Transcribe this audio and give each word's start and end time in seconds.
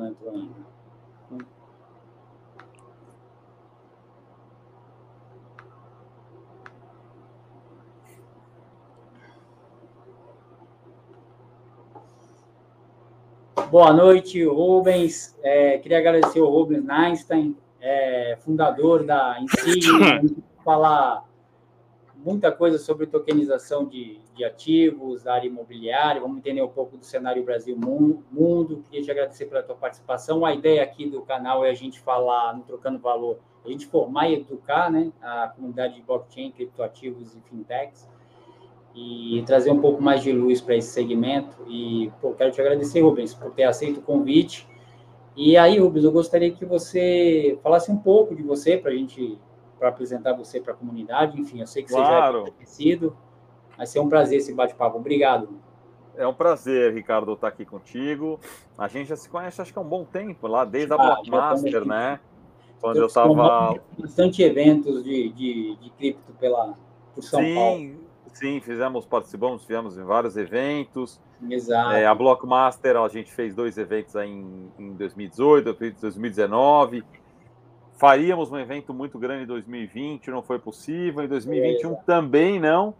não 0.00 0.08
entrou 0.08 0.34
ainda. 0.34 0.70
Boa 13.70 13.92
noite, 13.92 14.42
Rubens. 14.44 15.38
É, 15.42 15.78
queria 15.78 15.98
agradecer 15.98 16.40
o 16.40 16.48
Rubens 16.48 16.88
Einstein, 16.88 17.56
é, 17.80 18.36
fundador 18.40 19.04
da 19.04 19.38
Insignia, 19.40 20.20
falar 20.64 21.24
muita 22.24 22.52
coisa 22.52 22.78
sobre 22.78 23.06
tokenização 23.06 23.86
de, 23.86 24.20
de 24.34 24.44
ativos, 24.44 25.26
área 25.26 25.46
imobiliária, 25.46 26.20
vamos 26.20 26.38
entender 26.38 26.62
um 26.62 26.68
pouco 26.68 26.96
do 26.96 27.04
cenário 27.04 27.42
Brasil 27.44 27.76
mundo. 27.76 28.84
Queria 28.90 29.04
te 29.04 29.10
agradecer 29.10 29.46
pela 29.46 29.62
tua 29.62 29.74
participação. 29.74 30.44
A 30.44 30.54
ideia 30.54 30.82
aqui 30.82 31.08
do 31.08 31.22
canal 31.22 31.64
é 31.64 31.70
a 31.70 31.74
gente 31.74 32.00
falar, 32.00 32.56
no 32.56 32.62
Trocando 32.62 32.98
Valor, 32.98 33.38
a 33.64 33.68
gente 33.68 33.86
formar 33.86 34.28
e 34.28 34.34
educar 34.34 34.90
né, 34.90 35.12
a 35.20 35.48
comunidade 35.48 35.94
de 35.94 36.02
blockchain, 36.02 36.50
criptoativos 36.52 37.34
e 37.34 37.40
fintechs 37.48 38.08
e 38.94 39.42
trazer 39.46 39.70
um 39.70 39.80
pouco 39.80 40.02
mais 40.02 40.22
de 40.22 40.32
luz 40.32 40.60
para 40.60 40.76
esse 40.76 40.90
segmento. 40.90 41.56
E 41.68 42.10
pô, 42.20 42.32
quero 42.32 42.50
te 42.50 42.60
agradecer, 42.60 43.00
Rubens, 43.00 43.34
por 43.34 43.52
ter 43.52 43.64
aceito 43.64 44.00
o 44.00 44.02
convite. 44.02 44.66
E 45.36 45.56
aí, 45.56 45.78
Rubens, 45.78 46.04
eu 46.04 46.12
gostaria 46.12 46.50
que 46.50 46.64
você 46.64 47.58
falasse 47.62 47.90
um 47.90 47.96
pouco 47.96 48.34
de 48.34 48.42
você 48.42 48.76
para 48.76 48.90
a 48.90 48.94
gente, 48.94 49.38
para 49.80 49.88
apresentar 49.88 50.34
você 50.34 50.60
para 50.60 50.74
a 50.74 50.76
comunidade. 50.76 51.40
Enfim, 51.40 51.60
eu 51.60 51.66
sei 51.66 51.82
que 51.82 51.88
claro. 51.88 52.40
você 52.40 52.44
já 52.44 52.48
é 52.48 52.50
conhecido. 52.52 53.16
Vai 53.76 53.86
ser 53.86 53.98
um 53.98 54.08
prazer 54.10 54.38
esse 54.38 54.52
bate-papo. 54.52 54.98
Obrigado. 54.98 55.48
É 56.16 56.26
um 56.26 56.34
prazer, 56.34 56.92
Ricardo, 56.92 57.32
estar 57.32 57.48
aqui 57.48 57.64
contigo. 57.64 58.38
A 58.76 58.86
gente 58.88 59.08
já 59.08 59.16
se 59.16 59.26
conhece, 59.26 59.62
acho 59.62 59.72
que 59.72 59.78
há 59.78 59.82
um 59.82 59.88
bom 59.88 60.04
tempo, 60.04 60.46
lá 60.46 60.66
desde 60.66 60.92
a 60.92 60.96
ah, 60.96 60.98
Blockmaster, 60.98 61.86
né? 61.86 62.20
Quando 62.78 62.98
eu 62.98 63.06
estava. 63.06 63.80
Bastante 63.98 64.42
eventos 64.42 65.02
de, 65.02 65.30
de, 65.30 65.76
de 65.76 65.90
cripto 65.90 66.32
pela, 66.34 66.74
por 67.14 67.24
São 67.24 67.40
Sim, 67.40 67.54
Paulo. 67.54 68.10
Sim, 68.34 68.60
fizemos, 68.60 69.06
participamos, 69.06 69.62
fizemos 69.62 69.96
em 69.96 70.04
vários 70.04 70.36
eventos. 70.36 71.18
Exato. 71.48 71.92
É, 71.92 72.04
a 72.04 72.14
Blockmaster, 72.14 72.96
a 72.96 73.08
gente 73.08 73.32
fez 73.32 73.54
dois 73.54 73.78
eventos 73.78 74.14
aí 74.14 74.28
em, 74.28 74.70
em 74.78 74.92
2018, 74.92 75.72
2019. 76.00 77.02
Faríamos 78.00 78.50
um 78.50 78.56
evento 78.58 78.94
muito 78.94 79.18
grande 79.18 79.44
em 79.44 79.46
2020, 79.46 80.30
não 80.30 80.42
foi 80.42 80.58
possível. 80.58 81.22
Em 81.22 81.28
2021 81.28 81.92
é. 81.92 81.96
também 81.96 82.58
não. 82.58 82.94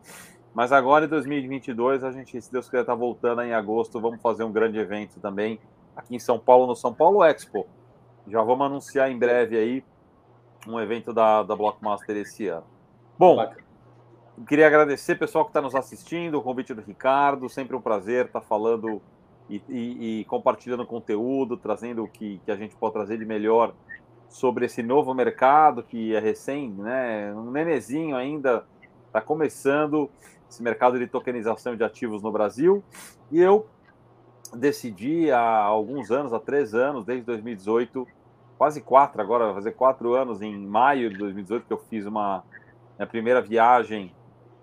Mas 0.53 0.73
agora 0.73 1.07
em 1.07 1.09
2022, 1.09 2.05
a 2.05 2.13
gente, 2.13 2.39
se 2.39 2.53
Deus 2.53 2.67
quiser, 2.67 2.83
está 2.83 2.95
voltando 2.95 3.41
em 3.41 3.55
agosto. 3.55 3.99
Vamos 3.99 4.21
fazer 4.21 4.45
um 4.45 4.53
grande 4.53 4.79
evento 4.79 5.19
também 5.19 5.59
aqui 5.97 6.17
em 6.17 6.19
São 6.19 6.39
Paulo, 6.39 6.67
no 6.67 6.77
São 6.77 6.93
Paulo 6.93 7.25
Expo. 7.25 7.67
Já 8.29 8.43
vamos 8.43 8.67
anunciar 8.67 9.11
em 9.11 9.19
breve 9.19 9.57
aí 9.57 9.83
um 10.69 10.79
evento 10.79 11.15
da, 11.15 11.45
da 11.45 11.57
Blockmaster 11.57 12.19
esse 12.19 12.49
ano. 12.49 12.67
Bom, 13.19 13.37
Bacana. 13.37 13.65
Queria 14.47 14.67
agradecer 14.67 15.15
pessoal 15.15 15.47
que 15.47 15.51
está 15.51 15.63
nos 15.63 15.75
assistindo, 15.75 16.35
o 16.35 16.43
convite 16.43 16.75
do 16.75 16.83
Ricardo, 16.83 17.49
sempre 17.49 17.75
um 17.75 17.81
prazer 17.81 18.27
estar 18.27 18.41
tá 18.41 18.47
falando 18.47 19.01
e, 19.49 19.63
e, 19.67 20.21
e, 20.21 20.25
compartilhando 20.27 20.85
conteúdo, 20.85 21.57
trazendo 21.57 22.05
o 22.05 22.09
que, 22.09 22.39
que 22.45 22.51
a 22.51 22.57
gente 22.57 22.77
pode 22.77 22.93
trazer 22.93 23.17
de 23.17 23.25
melhor 23.25 23.75
sobre 24.31 24.65
esse 24.67 24.83
novo 24.83 25.13
mercado 25.13 25.83
que 25.83 26.15
é 26.15 26.21
recém, 26.21 26.71
né, 26.71 27.35
um 27.35 27.51
nenezinho 27.51 28.17
ainda, 28.17 28.65
está 29.07 29.21
começando 29.21 30.09
esse 30.49 30.63
mercado 30.63 30.99
de 30.99 31.07
tokenização 31.07 31.77
de 31.77 31.85
ativos 31.85 32.23
no 32.23 32.31
Brasil. 32.31 32.83
E 33.31 33.41
eu 33.41 33.67
decidi 34.55 35.31
há 35.31 35.57
alguns 35.57 36.11
anos, 36.11 36.33
há 36.33 36.39
três 36.39 36.75
anos, 36.75 37.05
desde 37.05 37.27
2018, 37.27 38.07
quase 38.57 38.81
quatro 38.81 39.21
agora, 39.21 39.47
vai 39.47 39.55
fazer 39.55 39.73
quatro 39.73 40.15
anos, 40.15 40.41
em 40.41 40.57
maio 40.57 41.11
de 41.11 41.19
2018, 41.19 41.67
que 41.67 41.73
eu 41.73 41.79
fiz 41.79 42.07
uma 42.07 42.45
minha 42.97 43.07
primeira 43.07 43.43
viagem 43.43 44.15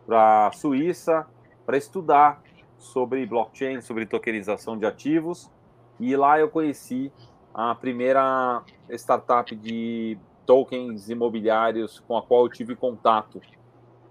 para 0.05 0.47
a 0.47 0.51
Suíça 0.53 1.27
para 1.65 1.77
estudar 1.77 2.41
sobre 2.77 3.25
blockchain, 3.25 3.81
sobre 3.81 4.05
tokenização 4.05 4.77
de 4.77 4.85
ativos. 4.85 5.51
E 5.99 6.15
lá 6.15 6.39
eu 6.39 6.47
conheci 6.49 7.11
a 7.57 7.73
primeira 7.73 8.61
startup 8.91 9.55
de 9.55 10.15
tokens 10.45 11.09
imobiliários 11.09 11.99
com 12.01 12.15
a 12.15 12.21
qual 12.21 12.43
eu 12.45 12.49
tive 12.49 12.75
contato, 12.75 13.41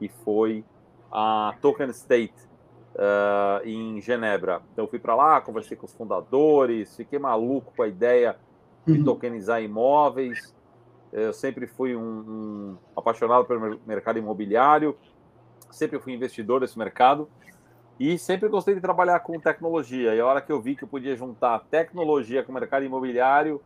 que 0.00 0.08
foi 0.08 0.64
a 1.12 1.54
Token 1.62 1.88
State, 1.90 2.34
uh, 2.96 3.64
em 3.64 4.00
Genebra. 4.00 4.62
Então 4.72 4.84
eu 4.84 4.88
fui 4.88 4.98
para 4.98 5.14
lá, 5.14 5.40
conversei 5.40 5.76
com 5.76 5.86
os 5.86 5.94
fundadores, 5.94 6.96
fiquei 6.96 7.20
maluco 7.20 7.72
com 7.76 7.84
a 7.84 7.88
ideia 7.88 8.36
de 8.84 8.98
uhum. 8.98 9.04
tokenizar 9.04 9.62
imóveis. 9.62 10.52
Eu 11.12 11.32
sempre 11.32 11.68
fui 11.68 11.94
um, 11.94 12.02
um 12.02 12.76
apaixonado 12.96 13.44
pelo 13.44 13.80
mercado 13.86 14.18
imobiliário, 14.18 14.96
sempre 15.70 16.00
fui 16.00 16.12
investidor 16.12 16.60
desse 16.60 16.76
mercado 16.76 17.28
e 17.98 18.18
sempre 18.18 18.48
gostei 18.48 18.74
de 18.74 18.80
trabalhar 18.80 19.20
com 19.20 19.38
tecnologia. 19.40 20.14
E 20.14 20.20
a 20.20 20.26
hora 20.26 20.40
que 20.40 20.52
eu 20.52 20.60
vi 20.60 20.76
que 20.76 20.84
eu 20.84 20.88
podia 20.88 21.16
juntar 21.16 21.60
tecnologia 21.70 22.42
com 22.42 22.52
o 22.52 22.54
mercado 22.54 22.84
imobiliário, 22.84 23.60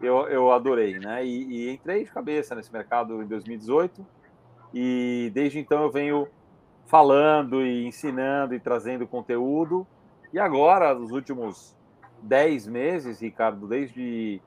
eu, 0.00 0.26
eu 0.28 0.50
adorei, 0.50 0.98
né? 0.98 1.24
E, 1.24 1.68
e 1.68 1.70
entrei 1.70 2.04
de 2.04 2.10
cabeça 2.10 2.54
nesse 2.54 2.72
mercado 2.72 3.22
em 3.22 3.26
2018 3.26 4.04
e 4.72 5.30
desde 5.34 5.58
então 5.58 5.82
eu 5.82 5.90
venho 5.90 6.28
falando 6.86 7.62
e 7.64 7.86
ensinando 7.86 8.54
e 8.54 8.60
trazendo 8.60 9.06
conteúdo. 9.06 9.86
E 10.32 10.38
agora, 10.38 10.94
nos 10.94 11.12
últimos 11.12 11.76
10 12.22 12.66
meses, 12.66 13.20
Ricardo, 13.20 13.66
desde 13.66 14.40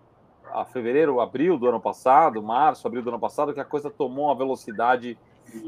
a 0.52 0.66
fevereiro, 0.66 1.20
abril 1.20 1.58
do 1.58 1.68
ano 1.68 1.80
passado, 1.80 2.42
março, 2.44 2.86
abril 2.86 3.02
do 3.02 3.10
ano 3.10 3.20
passado, 3.20 3.54
que 3.54 3.60
a 3.60 3.66
coisa 3.66 3.90
tomou 3.90 4.26
uma 4.26 4.36
velocidade 4.36 5.18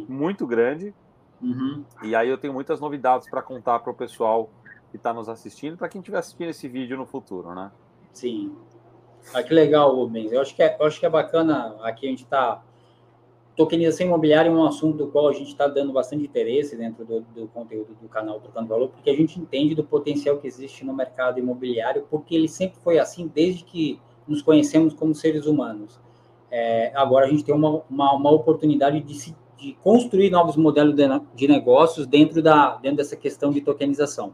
muito 0.07 0.45
grande. 0.45 0.93
Uhum. 1.41 1.83
E 2.03 2.15
aí 2.15 2.29
eu 2.29 2.37
tenho 2.37 2.53
muitas 2.53 2.79
novidades 2.79 3.29
para 3.29 3.41
contar 3.41 3.79
para 3.79 3.91
o 3.91 3.95
pessoal 3.95 4.49
que 4.91 4.97
está 4.97 5.13
nos 5.13 5.27
assistindo, 5.27 5.77
para 5.77 5.89
quem 5.89 5.99
estiver 5.99 6.17
assistindo 6.17 6.49
esse 6.49 6.67
vídeo 6.67 6.97
no 6.97 7.05
futuro, 7.05 7.53
né? 7.53 7.71
Sim. 8.13 8.55
Ah, 9.33 9.43
que 9.43 9.53
legal, 9.53 9.95
Rubens. 9.95 10.31
Eu 10.31 10.41
acho 10.41 10.55
que 10.55 10.63
é, 10.63 10.75
eu 10.79 10.85
acho 10.85 10.99
que 10.99 11.05
é 11.05 11.09
bacana 11.09 11.75
aqui 11.81 12.05
a 12.07 12.09
gente 12.09 12.23
está. 12.23 12.63
Tokenização 13.55 14.07
imobiliária 14.07 14.49
é 14.49 14.51
um 14.51 14.65
assunto 14.65 14.97
do 14.97 15.07
qual 15.07 15.29
a 15.29 15.33
gente 15.33 15.47
está 15.47 15.65
dando 15.65 15.93
bastante 15.93 16.25
interesse 16.25 16.75
dentro 16.75 17.05
do, 17.05 17.21
do, 17.21 17.47
conteúdo 17.47 17.95
do 18.01 18.09
canal 18.09 18.39
Trocando 18.41 18.67
Valor, 18.67 18.89
porque 18.89 19.09
a 19.09 19.15
gente 19.15 19.39
entende 19.39 19.73
do 19.73 19.83
potencial 19.83 20.37
que 20.37 20.47
existe 20.47 20.83
no 20.83 20.93
mercado 20.93 21.39
imobiliário, 21.39 22.05
porque 22.09 22.35
ele 22.35 22.49
sempre 22.49 22.77
foi 22.83 22.99
assim 22.99 23.31
desde 23.33 23.63
que 23.63 23.97
nos 24.27 24.41
conhecemos 24.41 24.93
como 24.93 25.15
seres 25.15 25.45
humanos. 25.45 25.97
É, 26.51 26.91
agora 26.95 27.25
a 27.25 27.29
gente 27.29 27.45
tem 27.45 27.55
uma, 27.55 27.81
uma, 27.89 28.13
uma 28.13 28.31
oportunidade 28.31 28.99
de 28.99 29.13
se 29.13 29.33
de 29.57 29.73
construir 29.83 30.29
novos 30.29 30.55
modelos 30.55 30.95
de, 30.95 31.03
de 31.35 31.47
negócios 31.47 32.05
dentro, 32.05 32.41
da, 32.41 32.75
dentro 32.75 32.97
dessa 32.97 33.15
questão 33.15 33.51
de 33.51 33.61
tokenização. 33.61 34.33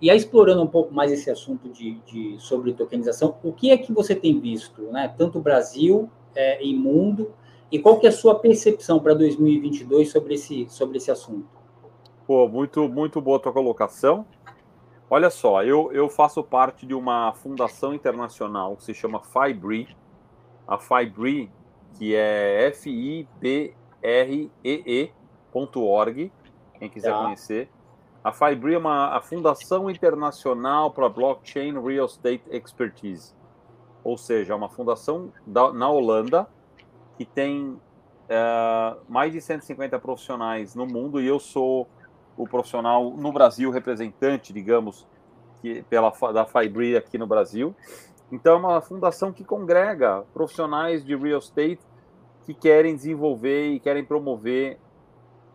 E 0.00 0.10
aí, 0.10 0.16
explorando 0.16 0.62
um 0.62 0.66
pouco 0.66 0.92
mais 0.92 1.10
esse 1.10 1.30
assunto 1.30 1.70
de, 1.70 1.94
de 2.06 2.36
sobre 2.38 2.72
tokenização, 2.74 3.36
o 3.42 3.52
que 3.52 3.70
é 3.70 3.78
que 3.78 3.92
você 3.92 4.14
tem 4.14 4.38
visto, 4.38 4.82
né, 4.92 5.12
tanto 5.16 5.40
Brasil 5.40 6.10
é, 6.34 6.62
e 6.62 6.74
mundo, 6.74 7.32
e 7.72 7.78
qual 7.78 7.98
que 7.98 8.06
é 8.06 8.10
a 8.10 8.12
sua 8.12 8.38
percepção 8.38 9.00
para 9.00 9.14
2022 9.14 10.10
sobre 10.10 10.34
esse, 10.34 10.66
sobre 10.68 10.98
esse 10.98 11.10
assunto? 11.10 11.48
Pô, 12.26 12.46
muito, 12.46 12.88
muito 12.88 13.20
boa 13.20 13.38
a 13.38 13.40
tua 13.40 13.52
colocação. 13.52 14.26
Olha 15.08 15.30
só, 15.30 15.62
eu, 15.62 15.90
eu 15.92 16.08
faço 16.08 16.42
parte 16.42 16.84
de 16.84 16.92
uma 16.92 17.32
fundação 17.32 17.94
internacional 17.94 18.76
que 18.76 18.84
se 18.84 18.92
chama 18.92 19.20
FIBRE. 19.20 19.88
A 20.66 20.78
FIBRE, 20.78 21.50
que 21.96 22.14
é 22.14 22.66
F-I-B 22.68 23.74
ree.org, 24.02 25.12
quem 26.78 26.88
quiser 26.88 27.12
tá. 27.12 27.22
conhecer. 27.22 27.68
A 28.22 28.32
Fibri 28.32 28.74
é 28.74 28.78
uma 28.78 29.16
a 29.16 29.20
Fundação 29.20 29.88
Internacional 29.88 30.90
para 30.90 31.08
Blockchain 31.08 31.80
Real 31.80 32.06
Estate 32.06 32.42
Expertise, 32.50 33.32
ou 34.02 34.18
seja, 34.18 34.52
é 34.52 34.56
uma 34.56 34.68
fundação 34.68 35.32
da, 35.46 35.72
na 35.72 35.88
Holanda 35.88 36.48
que 37.16 37.24
tem 37.24 37.80
é, 38.28 38.96
mais 39.08 39.32
de 39.32 39.40
150 39.40 39.98
profissionais 39.98 40.74
no 40.74 40.86
mundo 40.86 41.20
e 41.20 41.26
eu 41.26 41.38
sou 41.38 41.88
o 42.36 42.46
profissional 42.46 43.10
no 43.10 43.32
Brasil 43.32 43.70
representante, 43.70 44.52
digamos, 44.52 45.06
que, 45.60 45.82
pela 45.84 46.10
da 46.32 46.44
Fibri 46.44 46.96
aqui 46.96 47.16
no 47.16 47.26
Brasil. 47.26 47.74
Então 48.30 48.54
é 48.54 48.58
uma 48.58 48.80
fundação 48.80 49.32
que 49.32 49.44
congrega 49.44 50.24
profissionais 50.34 51.04
de 51.04 51.14
real 51.14 51.38
estate 51.38 51.80
que 52.46 52.54
querem 52.54 52.94
desenvolver 52.94 53.72
e 53.72 53.80
querem 53.80 54.04
promover 54.04 54.78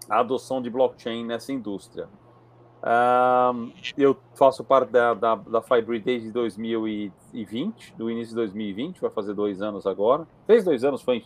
a 0.10 0.20
adoção 0.20 0.62
de 0.62 0.70
blockchain 0.70 1.26
nessa 1.26 1.52
indústria. 1.52 2.08
Eu 3.98 4.18
faço 4.36 4.64
parte 4.64 4.92
da, 4.92 5.14
da, 5.14 5.36
da 5.36 5.62
Fibri 5.62 6.00
desde 6.00 6.32
2020, 6.32 7.96
do 7.96 8.12
início 8.12 8.30
de 8.30 8.36
2020, 8.36 9.00
vai 9.00 9.10
fazer 9.10 9.34
dois 9.34 9.62
anos 9.62 9.88
agora. 9.88 10.28
Fez 10.46 10.66
dois 10.66 10.84
anos, 10.84 11.02
foi 11.02 11.24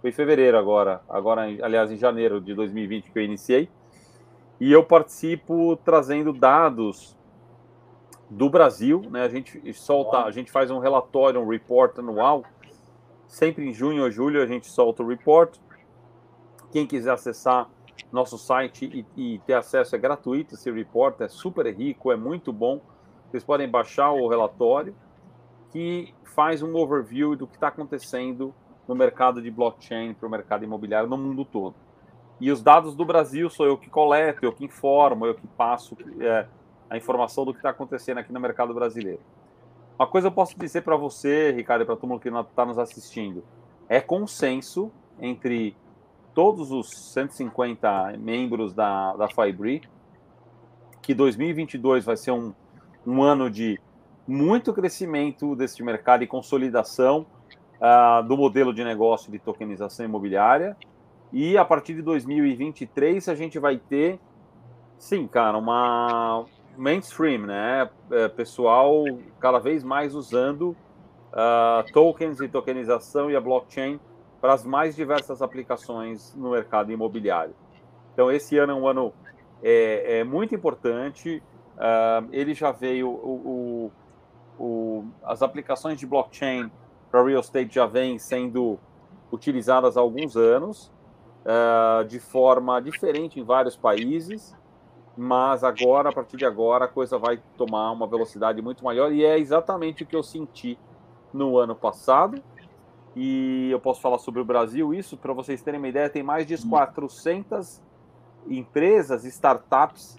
foi 0.00 0.10
em 0.10 0.12
fevereiro 0.12 0.56
agora, 0.56 1.00
agora, 1.08 1.42
aliás, 1.42 1.90
em 1.90 1.96
janeiro 1.96 2.40
de 2.40 2.54
2020 2.54 3.10
que 3.10 3.18
eu 3.18 3.24
iniciei. 3.24 3.68
E 4.60 4.70
eu 4.70 4.84
participo 4.84 5.76
trazendo 5.84 6.32
dados 6.32 7.16
do 8.30 8.48
Brasil, 8.48 9.02
né? 9.10 9.22
A 9.22 9.28
gente 9.28 9.72
solta, 9.72 10.18
a 10.18 10.30
gente 10.30 10.52
faz 10.52 10.70
um 10.70 10.78
relatório, 10.78 11.40
um 11.40 11.48
report 11.48 11.98
anual. 11.98 12.44
Sempre 13.28 13.68
em 13.68 13.72
junho 13.72 14.02
ou 14.02 14.10
julho 14.10 14.42
a 14.42 14.46
gente 14.46 14.66
solta 14.66 15.02
o 15.02 15.06
report. 15.06 15.56
Quem 16.72 16.86
quiser 16.86 17.12
acessar 17.12 17.68
nosso 18.10 18.38
site 18.38 19.06
e, 19.16 19.34
e 19.34 19.38
ter 19.40 19.52
acesso 19.52 19.94
é 19.94 19.98
gratuito. 19.98 20.54
Esse 20.54 20.70
report 20.70 21.20
é 21.20 21.28
super 21.28 21.66
rico, 21.72 22.10
é 22.10 22.16
muito 22.16 22.52
bom. 22.52 22.80
Vocês 23.30 23.44
podem 23.44 23.68
baixar 23.68 24.10
o 24.12 24.26
relatório 24.26 24.96
que 25.70 26.14
faz 26.24 26.62
um 26.62 26.74
overview 26.74 27.36
do 27.36 27.46
que 27.46 27.54
está 27.56 27.68
acontecendo 27.68 28.54
no 28.86 28.94
mercado 28.94 29.42
de 29.42 29.50
blockchain 29.50 30.14
para 30.14 30.26
o 30.26 30.30
mercado 30.30 30.64
imobiliário 30.64 31.08
no 31.08 31.18
mundo 31.18 31.44
todo. 31.44 31.74
E 32.40 32.50
os 32.50 32.62
dados 32.62 32.96
do 32.96 33.04
Brasil 33.04 33.50
sou 33.50 33.66
eu 33.66 33.76
que 33.76 33.90
coleto, 33.90 34.44
eu 34.44 34.52
que 34.52 34.64
informo, 34.64 35.26
eu 35.26 35.34
que 35.34 35.46
passo 35.46 35.94
é, 36.20 36.46
a 36.88 36.96
informação 36.96 37.44
do 37.44 37.52
que 37.52 37.58
está 37.58 37.70
acontecendo 37.70 38.18
aqui 38.18 38.32
no 38.32 38.40
mercado 38.40 38.72
brasileiro. 38.72 39.20
Uma 39.98 40.06
coisa 40.06 40.28
eu 40.28 40.32
posso 40.32 40.56
dizer 40.58 40.82
para 40.82 40.96
você, 40.96 41.50
Ricardo, 41.50 41.82
e 41.82 41.84
para 41.84 41.96
todo 41.96 42.08
mundo 42.08 42.20
que 42.20 42.28
está 42.28 42.64
nos 42.64 42.78
assistindo: 42.78 43.42
é 43.88 44.00
consenso 44.00 44.92
entre 45.20 45.76
todos 46.32 46.70
os 46.70 46.88
150 47.12 48.16
membros 48.16 48.72
da, 48.72 49.16
da 49.16 49.28
Fibri 49.28 49.82
que 51.02 51.14
2022 51.14 52.04
vai 52.04 52.16
ser 52.16 52.32
um, 52.32 52.52
um 53.06 53.22
ano 53.22 53.50
de 53.50 53.80
muito 54.26 54.74
crescimento 54.74 55.56
deste 55.56 55.82
mercado 55.82 56.22
e 56.22 56.26
consolidação 56.26 57.26
uh, 57.80 58.22
do 58.22 58.36
modelo 58.36 58.74
de 58.74 58.84
negócio 58.84 59.32
de 59.32 59.38
tokenização 59.38 60.04
imobiliária. 60.04 60.76
E 61.32 61.56
a 61.56 61.64
partir 61.64 61.94
de 61.94 62.02
2023 62.02 63.26
a 63.28 63.34
gente 63.34 63.58
vai 63.58 63.78
ter, 63.78 64.20
sim, 64.98 65.26
cara, 65.26 65.56
uma 65.56 66.44
mainstream, 66.78 67.46
né? 67.46 67.90
É, 68.10 68.28
pessoal 68.28 69.04
cada 69.40 69.58
vez 69.58 69.82
mais 69.82 70.14
usando 70.14 70.76
uh, 71.32 71.92
tokens 71.92 72.40
e 72.40 72.48
tokenização 72.48 73.30
e 73.30 73.36
a 73.36 73.40
blockchain 73.40 74.00
para 74.40 74.52
as 74.52 74.64
mais 74.64 74.94
diversas 74.94 75.42
aplicações 75.42 76.34
no 76.34 76.50
mercado 76.50 76.92
imobiliário. 76.92 77.54
Então, 78.12 78.30
esse 78.30 78.56
ano 78.56 78.72
é 78.72 78.74
um 78.74 78.86
ano 78.86 79.12
é, 79.62 80.20
é 80.20 80.24
muito 80.24 80.54
importante. 80.54 81.42
Uh, 81.76 82.28
ele 82.32 82.54
já 82.54 82.72
veio, 82.72 83.08
o, 83.08 83.90
o, 84.58 84.64
o, 84.64 85.04
as 85.22 85.42
aplicações 85.42 85.98
de 85.98 86.06
blockchain 86.06 86.70
para 87.10 87.22
real 87.22 87.40
estate 87.40 87.74
já 87.74 87.86
vêm 87.86 88.18
sendo 88.18 88.78
utilizadas 89.32 89.96
há 89.96 90.00
alguns 90.00 90.36
anos, 90.36 90.92
uh, 91.44 92.04
de 92.04 92.18
forma 92.18 92.80
diferente 92.80 93.40
em 93.40 93.44
vários 93.44 93.76
países, 93.76 94.56
mas 95.18 95.64
agora, 95.64 96.10
a 96.10 96.12
partir 96.12 96.36
de 96.36 96.44
agora, 96.44 96.84
a 96.84 96.88
coisa 96.88 97.18
vai 97.18 97.42
tomar 97.56 97.90
uma 97.90 98.06
velocidade 98.06 98.62
muito 98.62 98.84
maior 98.84 99.12
e 99.12 99.24
é 99.24 99.38
exatamente 99.38 100.02
o 100.02 100.06
que 100.06 100.14
eu 100.14 100.22
senti 100.22 100.78
no 101.32 101.58
ano 101.58 101.74
passado. 101.74 102.42
E 103.16 103.68
eu 103.70 103.80
posso 103.80 104.00
falar 104.00 104.18
sobre 104.18 104.40
o 104.40 104.44
Brasil, 104.44 104.94
isso, 104.94 105.16
para 105.16 105.32
vocês 105.32 105.60
terem 105.60 105.80
uma 105.80 105.88
ideia, 105.88 106.08
tem 106.08 106.22
mais 106.22 106.46
de 106.46 106.56
400 106.56 107.82
empresas, 108.48 109.24
startups 109.24 110.16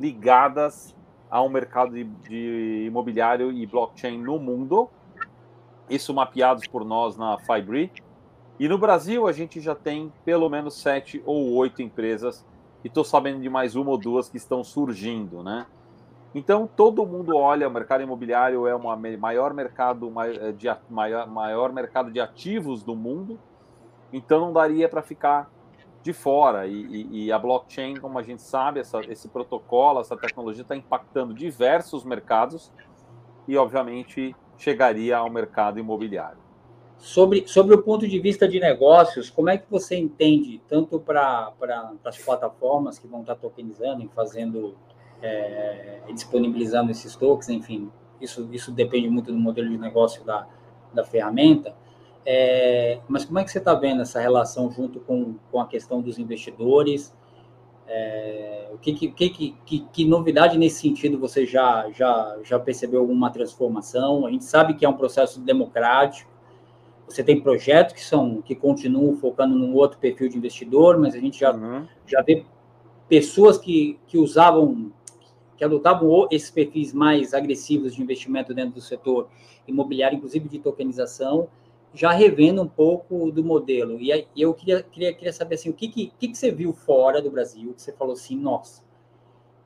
ligadas 0.00 0.96
ao 1.30 1.48
mercado 1.48 1.92
de, 1.92 2.04
de 2.04 2.84
imobiliário 2.86 3.52
e 3.52 3.64
blockchain 3.66 4.18
no 4.18 4.38
mundo 4.38 4.90
isso 5.90 6.14
mapeados 6.14 6.66
por 6.68 6.84
nós 6.84 7.16
na 7.16 7.36
Fibri. 7.38 7.92
E 8.58 8.68
no 8.68 8.78
Brasil 8.78 9.26
a 9.26 9.32
gente 9.32 9.60
já 9.60 9.74
tem 9.74 10.12
pelo 10.24 10.48
menos 10.48 10.80
sete 10.80 11.20
ou 11.26 11.52
oito 11.54 11.82
empresas, 11.82 12.46
e 12.84 12.88
estou 12.88 13.04
sabendo 13.04 13.40
de 13.40 13.48
mais 13.48 13.76
uma 13.76 13.90
ou 13.90 13.98
duas 13.98 14.28
que 14.28 14.36
estão 14.36 14.64
surgindo, 14.64 15.42
né? 15.42 15.66
Então 16.34 16.66
todo 16.66 17.04
mundo 17.04 17.36
olha, 17.36 17.68
o 17.68 17.70
mercado 17.70 18.02
imobiliário 18.02 18.66
é 18.66 18.74
o 18.74 18.80
maior 19.18 19.52
mercado 19.52 20.12
eh, 20.20 20.52
de 20.52 20.68
maior, 20.88 21.26
maior 21.26 21.72
mercado 21.72 22.10
de 22.10 22.20
ativos 22.20 22.82
do 22.82 22.94
mundo, 22.94 23.38
então 24.12 24.40
não 24.40 24.52
daria 24.52 24.88
para 24.88 25.02
ficar 25.02 25.50
de 26.02 26.12
fora. 26.12 26.66
E, 26.66 26.72
e, 26.72 27.24
e, 27.24 27.32
a 27.32 27.38
blockchain, 27.38 27.96
como 27.96 28.18
a 28.18 28.22
gente 28.22 28.42
sabe, 28.42 28.80
essa, 28.80 29.00
esse 29.00 29.28
protocolo, 29.28 30.00
essa 30.00 30.16
tecnologia 30.16 30.62
está 30.62 30.76
impactando 30.76 31.34
diversos 31.34 32.04
mercados 32.04 32.72
e, 33.46 33.56
obviamente, 33.56 34.34
chegaria 34.56 35.16
ao 35.16 35.30
mercado 35.30 35.78
imobiliário. 35.78 36.38
Sobre, 37.00 37.48
sobre 37.48 37.74
o 37.74 37.82
ponto 37.82 38.06
de 38.06 38.18
vista 38.20 38.46
de 38.46 38.60
negócios, 38.60 39.30
como 39.30 39.48
é 39.48 39.56
que 39.56 39.64
você 39.70 39.96
entende, 39.96 40.60
tanto 40.68 41.00
para 41.00 41.52
as 42.04 42.18
plataformas 42.18 42.98
que 42.98 43.06
vão 43.06 43.22
estar 43.22 43.36
tokenizando 43.36 44.02
e 44.02 44.08
fazendo, 44.08 44.76
é, 45.22 46.00
disponibilizando 46.12 46.90
esses 46.90 47.16
tokens, 47.16 47.48
enfim, 47.48 47.90
isso, 48.20 48.48
isso 48.52 48.70
depende 48.70 49.08
muito 49.08 49.32
do 49.32 49.38
modelo 49.38 49.70
de 49.70 49.78
negócio 49.78 50.22
da, 50.24 50.46
da 50.92 51.02
ferramenta, 51.02 51.74
é, 52.24 53.00
mas 53.08 53.24
como 53.24 53.38
é 53.38 53.44
que 53.44 53.50
você 53.50 53.58
está 53.58 53.74
vendo 53.74 54.02
essa 54.02 54.20
relação 54.20 54.70
junto 54.70 55.00
com, 55.00 55.36
com 55.50 55.58
a 55.58 55.66
questão 55.66 56.02
dos 56.02 56.18
investidores? 56.18 57.14
É, 57.86 58.70
que, 58.80 58.94
que, 58.94 59.10
que, 59.10 59.56
que, 59.64 59.80
que 59.80 60.04
novidade 60.04 60.58
nesse 60.58 60.80
sentido 60.80 61.18
você 61.18 61.44
já, 61.44 61.90
já, 61.90 62.38
já 62.42 62.58
percebeu 62.58 63.00
alguma 63.00 63.30
transformação? 63.30 64.26
A 64.26 64.30
gente 64.30 64.44
sabe 64.44 64.74
que 64.74 64.84
é 64.84 64.88
um 64.88 64.96
processo 64.96 65.40
democrático. 65.40 66.30
Você 67.10 67.24
tem 67.24 67.40
projetos 67.40 67.94
que 67.94 68.04
são 68.04 68.40
que 68.40 68.54
continuam 68.54 69.16
focando 69.16 69.56
num 69.56 69.74
outro 69.74 69.98
perfil 69.98 70.28
de 70.28 70.38
investidor, 70.38 70.96
mas 70.96 71.14
a 71.14 71.18
gente 71.18 71.40
já, 71.40 71.52
uhum. 71.52 71.84
já 72.06 72.22
vê 72.22 72.44
pessoas 73.08 73.58
que, 73.58 73.98
que 74.06 74.16
usavam, 74.16 74.92
que 75.56 75.64
adotavam 75.64 76.28
esses 76.30 76.50
perfis 76.50 76.92
mais 76.92 77.34
agressivos 77.34 77.96
de 77.96 78.00
investimento 78.00 78.54
dentro 78.54 78.74
do 78.74 78.80
setor 78.80 79.28
imobiliário, 79.66 80.16
inclusive 80.16 80.48
de 80.48 80.60
tokenização, 80.60 81.48
já 81.92 82.12
revendo 82.12 82.62
um 82.62 82.68
pouco 82.68 83.32
do 83.32 83.42
modelo. 83.42 84.00
E 84.00 84.12
aí, 84.12 84.28
eu 84.36 84.54
queria, 84.54 84.80
queria, 84.80 85.12
queria 85.12 85.32
saber 85.32 85.56
assim, 85.56 85.68
o 85.68 85.74
que, 85.74 85.88
que, 85.88 86.12
que 86.16 86.34
você 86.34 86.52
viu 86.52 86.72
fora 86.72 87.20
do 87.20 87.28
Brasil 87.28 87.74
que 87.74 87.82
você 87.82 87.92
falou 87.92 88.14
assim, 88.14 88.36
nossa, 88.36 88.84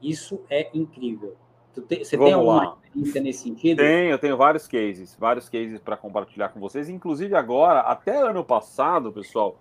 isso 0.01 0.41
é 0.49 0.71
incrível. 0.73 1.37
Você 1.75 2.17
Vamos 2.17 2.31
tem 2.31 2.33
alguma 2.33 2.79
experiência 2.85 3.21
nesse 3.21 3.43
sentido? 3.43 3.79
Tenho, 3.79 4.11
eu 4.11 4.19
tenho 4.19 4.37
vários 4.37 4.69
cases, 4.69 5.17
vários 5.19 5.49
cases 5.49 5.81
para 5.81 5.97
compartilhar 5.97 6.51
com 6.51 6.61
vocês. 6.61 6.89
Inclusive 6.89 7.35
agora, 7.35 7.81
até 7.81 8.17
ano 8.17 8.45
passado, 8.45 9.13
pessoal, 9.13 9.59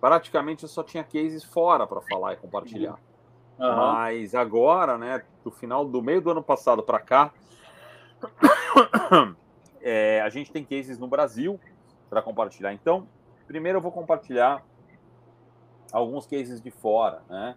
praticamente 0.00 0.62
eu 0.62 0.68
só 0.68 0.84
tinha 0.84 1.02
cases 1.02 1.42
fora 1.42 1.86
para 1.86 2.00
falar 2.02 2.34
e 2.34 2.36
compartilhar. 2.36 2.98
Uhum. 3.58 3.76
Mas 3.76 4.34
agora, 4.36 4.96
né, 4.96 5.22
do 5.42 5.50
final 5.50 5.84
do 5.84 6.00
meio 6.00 6.20
do 6.20 6.30
ano 6.30 6.42
passado 6.42 6.82
para 6.82 7.00
cá, 7.00 7.32
é, 9.82 10.20
a 10.20 10.28
gente 10.28 10.52
tem 10.52 10.64
cases 10.64 10.96
no 10.96 11.08
Brasil 11.08 11.58
para 12.08 12.22
compartilhar. 12.22 12.72
Então, 12.72 13.08
primeiro 13.48 13.78
eu 13.78 13.82
vou 13.82 13.90
compartilhar 13.90 14.64
alguns 15.92 16.26
cases 16.26 16.60
de 16.60 16.70
fora, 16.70 17.22
né? 17.28 17.56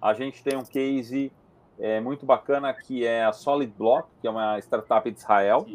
A 0.00 0.14
gente 0.14 0.42
tem 0.42 0.56
um 0.56 0.64
case 0.64 1.32
é, 1.78 2.00
muito 2.00 2.24
bacana 2.24 2.72
que 2.72 3.04
é 3.04 3.24
a 3.24 3.32
Solid 3.32 3.72
Block, 3.76 4.08
que 4.20 4.26
é 4.26 4.30
uma 4.30 4.58
startup 4.58 5.10
de 5.10 5.18
Israel 5.18 5.66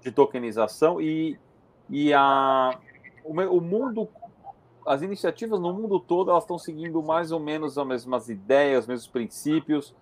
de 0.00 0.12
tokenização 0.12 1.00
e, 1.00 1.38
e 1.88 2.12
a, 2.12 2.78
o, 3.24 3.32
o, 3.32 3.60
mundo, 3.60 4.08
as 4.86 5.02
iniciativas 5.02 5.58
no 5.60 5.72
mundo 5.72 5.98
todo 5.98 6.30
elas 6.30 6.44
estão 6.44 6.58
seguindo 6.58 7.02
mais 7.02 7.32
ou 7.32 7.40
menos 7.40 7.76
as 7.76 7.86
mesmas 7.86 8.28
ideias, 8.28 8.84
os 8.84 8.88
mesmos 8.88 9.08
princípios, 9.08 9.94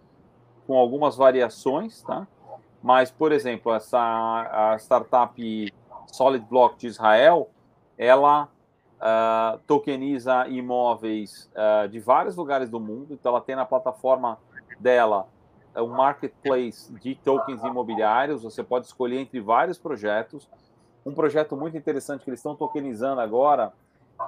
com 0.67 0.79
algumas 0.79 1.17
variações, 1.17 2.03
tá? 2.03 2.27
Mas, 2.83 3.11
por 3.11 3.33
exemplo, 3.33 3.73
essa 3.73 3.99
a 3.99 4.77
startup 4.79 5.73
Solid 6.07 6.45
Block 6.45 6.79
de 6.79 6.87
Israel, 6.87 7.51
ela 7.97 8.49
uh, 9.01 9.59
tokeniza 9.67 10.47
imóveis 10.49 11.51
uh, 11.55 11.89
de 11.89 11.99
vários 11.99 12.37
lugares 12.37 12.69
do 12.69 12.79
mundo. 12.79 13.15
Então, 13.15 13.33
ela 13.33 13.41
tem 13.41 13.57
na 13.57 13.65
plataforma 13.65 14.39
dela 14.79 15.27
um 15.83 15.88
marketplace 15.88 16.93
de 17.00 17.14
tokens 17.16 17.62
imobiliários. 17.64 18.43
Você 18.43 18.62
pode 18.62 18.87
escolher 18.87 19.21
entre 19.21 19.40
vários 19.40 19.78
projetos. 19.78 20.49
Um 21.04 21.12
projeto 21.12 21.57
muito 21.57 21.76
interessante 21.76 22.25
que 22.25 22.31
eles 22.31 22.40
estão 22.40 22.54
tokenizando 22.54 23.21
agora. 23.21 23.73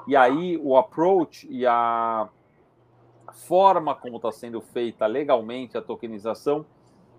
E 0.06 0.16
aí, 0.16 0.58
o 0.62 0.76
approach 0.76 1.46
e 1.50 1.66
a 1.66 2.28
forma 3.32 3.94
como 3.94 4.16
está 4.16 4.32
sendo 4.32 4.60
feita 4.60 5.06
legalmente 5.06 5.76
a 5.76 5.82
tokenização 5.82 6.64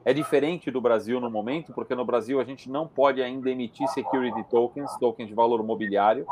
é 0.07 0.13
diferente 0.13 0.72
do 0.72 0.79
Brasil 0.79 1.19
no 1.19 1.29
momento, 1.29 1.74
porque 1.74 1.93
no 1.93 2.05
Brasil 2.05 2.39
a 2.39 2.43
gente 2.46 2.69
não 2.69 2.88
pode 2.88 3.22
ainda 3.22 3.50
emitir 3.50 3.88
security 3.89 4.41
tokens, 4.46 4.96
tokens 4.98 5.27
de 5.27 5.36
valor 5.36 5.62
mobiliário. 5.63 6.25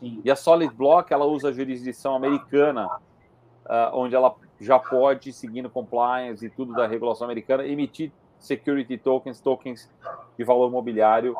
Sim. 0.00 0.20
E 0.24 0.30
a 0.30 0.34
Solid 0.34 0.74
Block 0.74 1.12
ela 1.12 1.24
usa 1.24 1.50
a 1.50 1.52
jurisdição 1.52 2.16
americana, 2.16 2.86
uh, 2.86 3.94
onde 3.94 4.16
ela 4.16 4.34
já 4.62 4.78
pode, 4.78 5.32
seguindo 5.32 5.68
compliance 5.68 6.46
e 6.46 6.50
tudo 6.50 6.72
da 6.72 6.86
regulação 6.86 7.24
americana, 7.24 7.66
emitir 7.66 8.12
security 8.38 8.96
tokens, 8.96 9.40
tokens 9.40 9.90
de 10.36 10.44
valor 10.44 10.70
mobiliário 10.70 11.36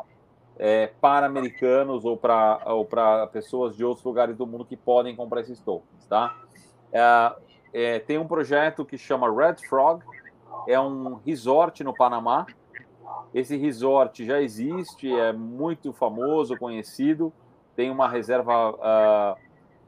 é, 0.57 0.87
para 1.01 1.25
americanos 1.25 2.05
ou 2.05 2.17
para 2.17 2.61
ou 2.65 2.87
pessoas 3.31 3.75
de 3.75 3.83
outros 3.83 4.05
lugares 4.05 4.35
do 4.35 4.45
mundo 4.45 4.65
que 4.65 4.77
podem 4.77 5.15
comprar 5.15 5.41
esses 5.41 5.59
tokens, 5.59 6.05
tá? 6.07 6.35
É, 6.91 7.35
é, 7.73 7.99
tem 7.99 8.17
um 8.17 8.27
projeto 8.27 8.85
que 8.85 8.97
chama 8.97 9.31
Red 9.33 9.67
Frog, 9.67 10.03
é 10.67 10.79
um 10.79 11.15
resort 11.15 11.83
no 11.83 11.93
Panamá. 11.93 12.45
Esse 13.33 13.57
resort 13.57 14.23
já 14.23 14.41
existe, 14.41 15.11
é 15.11 15.33
muito 15.33 15.91
famoso, 15.91 16.55
conhecido, 16.57 17.33
tem 17.75 17.89
uma 17.89 18.07
reserva, 18.07 19.35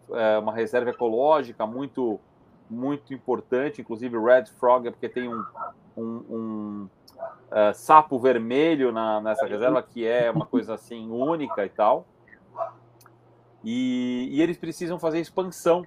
uh, 0.09 0.39
uma 0.41 0.53
reserva 0.53 0.89
ecológica 0.89 1.65
muito 1.67 2.19
muito 2.69 3.13
importante, 3.13 3.81
inclusive 3.81 4.17
Red 4.17 4.45
Frog, 4.59 4.87
é 4.87 4.91
porque 4.91 5.09
tem 5.09 5.27
um, 5.27 5.43
um, 5.95 6.03
um 6.29 6.89
uh, 7.51 7.73
sapo 7.73 8.17
vermelho 8.19 8.91
na, 8.91 9.21
nessa 9.21 9.45
reserva, 9.45 9.81
que 9.81 10.05
é 10.05 10.31
uma 10.31 10.45
coisa 10.45 10.73
assim 10.73 11.09
única 11.09 11.65
e 11.65 11.69
tal. 11.69 12.05
E, 13.63 14.29
e 14.31 14.41
eles 14.41 14.57
precisam 14.57 14.99
fazer 14.99 15.19
expansão 15.19 15.85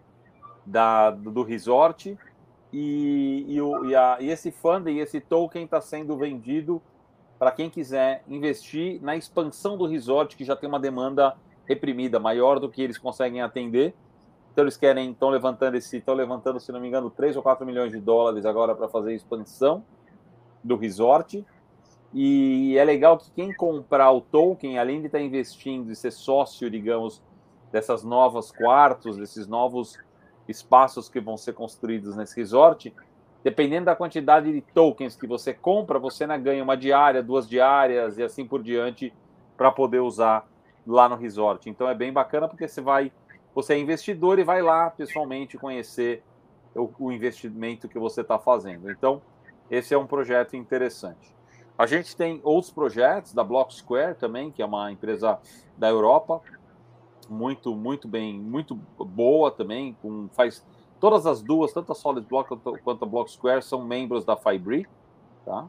da, 0.66 1.10
do 1.10 1.42
resort 1.42 2.18
e, 2.72 3.44
e, 3.48 3.60
o, 3.60 3.84
e, 3.86 3.94
a, 3.94 4.18
e 4.20 4.30
esse 4.30 4.50
funding, 4.50 4.98
esse 4.98 5.20
token 5.20 5.64
está 5.64 5.80
sendo 5.80 6.16
vendido 6.16 6.82
para 7.38 7.52
quem 7.52 7.70
quiser 7.70 8.24
investir 8.28 9.00
na 9.00 9.16
expansão 9.16 9.76
do 9.76 9.86
resort, 9.86 10.36
que 10.36 10.44
já 10.44 10.56
tem 10.56 10.68
uma 10.68 10.80
demanda 10.80 11.36
reprimida 11.66 12.18
maior 12.18 12.58
do 12.58 12.68
que 12.68 12.82
eles 12.82 12.98
conseguem 12.98 13.40
atender. 13.40 13.94
Então 14.58 14.64
eles 14.64 14.76
querem, 14.76 15.12
estão 15.12 15.28
levantando 15.28 15.76
esse, 15.76 15.98
estão 15.98 16.16
levantando, 16.16 16.58
se 16.58 16.72
não 16.72 16.80
me 16.80 16.88
engano, 16.88 17.08
3 17.08 17.36
ou 17.36 17.42
4 17.44 17.64
milhões 17.64 17.92
de 17.92 18.00
dólares 18.00 18.44
agora 18.44 18.74
para 18.74 18.88
fazer 18.88 19.14
expansão 19.14 19.84
do 20.64 20.74
resort. 20.74 21.46
E 22.12 22.76
é 22.76 22.82
legal 22.82 23.16
que 23.18 23.30
quem 23.30 23.54
comprar 23.54 24.10
o 24.10 24.20
token, 24.20 24.76
além 24.76 24.98
de 24.98 25.06
estar 25.06 25.18
tá 25.18 25.24
investindo 25.24 25.92
e 25.92 25.94
ser 25.94 26.10
sócio, 26.10 26.68
digamos, 26.68 27.22
dessas 27.70 28.02
novas 28.02 28.50
quartos, 28.50 29.16
desses 29.16 29.46
novos 29.46 29.96
espaços 30.48 31.08
que 31.08 31.20
vão 31.20 31.36
ser 31.36 31.52
construídos 31.52 32.16
nesse 32.16 32.34
resort, 32.34 32.92
dependendo 33.44 33.84
da 33.84 33.94
quantidade 33.94 34.52
de 34.52 34.60
tokens 34.60 35.14
que 35.14 35.28
você 35.28 35.54
compra, 35.54 36.00
você 36.00 36.24
ainda 36.24 36.36
ganha 36.36 36.64
uma 36.64 36.76
diária, 36.76 37.22
duas 37.22 37.48
diárias 37.48 38.18
e 38.18 38.24
assim 38.24 38.44
por 38.44 38.60
diante 38.60 39.14
para 39.56 39.70
poder 39.70 40.00
usar 40.00 40.44
lá 40.84 41.08
no 41.08 41.14
resort. 41.14 41.70
Então 41.70 41.88
é 41.88 41.94
bem 41.94 42.12
bacana 42.12 42.48
porque 42.48 42.66
você 42.66 42.80
vai, 42.80 43.12
você 43.54 43.74
é 43.74 43.78
investidor 43.78 44.38
e 44.38 44.44
vai 44.44 44.62
lá 44.62 44.90
pessoalmente 44.90 45.56
conhecer 45.58 46.22
o, 46.74 46.90
o 46.98 47.12
investimento 47.12 47.88
que 47.88 47.98
você 47.98 48.20
está 48.20 48.38
fazendo. 48.38 48.90
Então 48.90 49.22
esse 49.70 49.92
é 49.92 49.98
um 49.98 50.06
projeto 50.06 50.56
interessante. 50.56 51.36
A 51.76 51.86
gente 51.86 52.16
tem 52.16 52.40
outros 52.42 52.72
projetos 52.72 53.32
da 53.32 53.44
Block 53.44 53.72
Square 53.72 54.16
também, 54.16 54.50
que 54.50 54.62
é 54.62 54.64
uma 54.66 54.90
empresa 54.90 55.38
da 55.76 55.88
Europa, 55.88 56.40
muito, 57.28 57.74
muito 57.76 58.08
bem, 58.08 58.38
muito 58.38 58.74
boa 58.74 59.50
também, 59.50 59.96
com, 60.02 60.28
faz 60.32 60.64
todas 60.98 61.26
as 61.26 61.40
duas, 61.40 61.72
tanto 61.72 61.92
a 61.92 61.94
Solid 61.94 62.26
Block 62.26 62.48
quanto, 62.82 63.04
a 63.04 63.06
Block 63.06 63.30
Square, 63.30 63.62
são 63.62 63.84
membros 63.84 64.24
da 64.24 64.36
Fibri, 64.36 64.88
tá? 65.44 65.68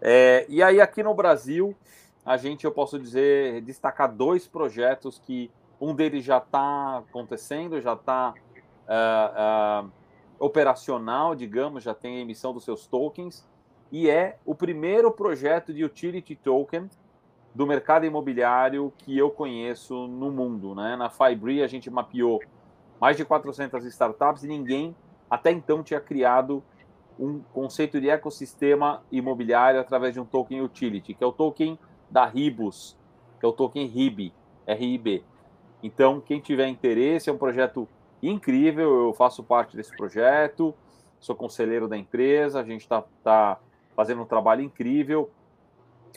É, 0.00 0.46
e 0.48 0.62
aí 0.62 0.80
aqui 0.80 1.02
no 1.02 1.12
Brasil, 1.14 1.74
a 2.24 2.36
gente, 2.36 2.64
eu 2.64 2.70
posso 2.70 2.98
dizer, 2.98 3.60
destacar 3.62 4.14
dois 4.14 4.46
projetos 4.46 5.18
que 5.18 5.50
um 5.80 5.94
deles 5.94 6.24
já 6.24 6.38
está 6.38 6.98
acontecendo, 6.98 7.80
já 7.80 7.92
está 7.92 8.34
uh, 8.88 9.86
uh, 9.86 9.90
operacional, 10.38 11.34
digamos, 11.34 11.82
já 11.82 11.94
tem 11.94 12.18
a 12.18 12.20
emissão 12.20 12.52
dos 12.52 12.64
seus 12.64 12.86
tokens, 12.86 13.46
e 13.90 14.08
é 14.08 14.38
o 14.44 14.54
primeiro 14.54 15.10
projeto 15.10 15.72
de 15.72 15.84
utility 15.84 16.34
token 16.36 16.88
do 17.54 17.66
mercado 17.66 18.04
imobiliário 18.04 18.92
que 18.98 19.16
eu 19.16 19.30
conheço 19.30 20.06
no 20.06 20.30
mundo. 20.30 20.74
Né? 20.74 20.96
Na 20.96 21.08
Fibri, 21.08 21.62
a 21.62 21.66
gente 21.66 21.90
mapeou 21.90 22.40
mais 23.00 23.16
de 23.16 23.24
400 23.24 23.84
startups 23.86 24.44
e 24.44 24.48
ninguém 24.48 24.94
até 25.30 25.50
então 25.50 25.82
tinha 25.82 26.00
criado 26.00 26.62
um 27.18 27.40
conceito 27.52 28.00
de 28.00 28.08
ecossistema 28.08 29.02
imobiliário 29.10 29.80
através 29.80 30.14
de 30.14 30.20
um 30.20 30.24
token 30.24 30.62
utility, 30.62 31.14
que 31.14 31.24
é 31.24 31.26
o 31.26 31.32
token 31.32 31.78
da 32.08 32.24
Ribus, 32.24 32.96
que 33.40 33.44
é 33.44 33.48
o 33.48 33.52
token 33.52 33.86
RIB, 33.86 34.32
RIB. 34.66 35.24
Então, 35.82 36.20
quem 36.20 36.40
tiver 36.40 36.68
interesse, 36.68 37.30
é 37.30 37.32
um 37.32 37.38
projeto 37.38 37.88
incrível, 38.22 39.06
eu 39.06 39.12
faço 39.12 39.42
parte 39.42 39.76
desse 39.76 39.96
projeto, 39.96 40.74
sou 41.20 41.36
conselheiro 41.36 41.86
da 41.86 41.96
empresa, 41.96 42.60
a 42.60 42.64
gente 42.64 42.82
está 42.82 43.04
tá 43.22 43.58
fazendo 43.94 44.22
um 44.22 44.26
trabalho 44.26 44.62
incrível. 44.62 45.30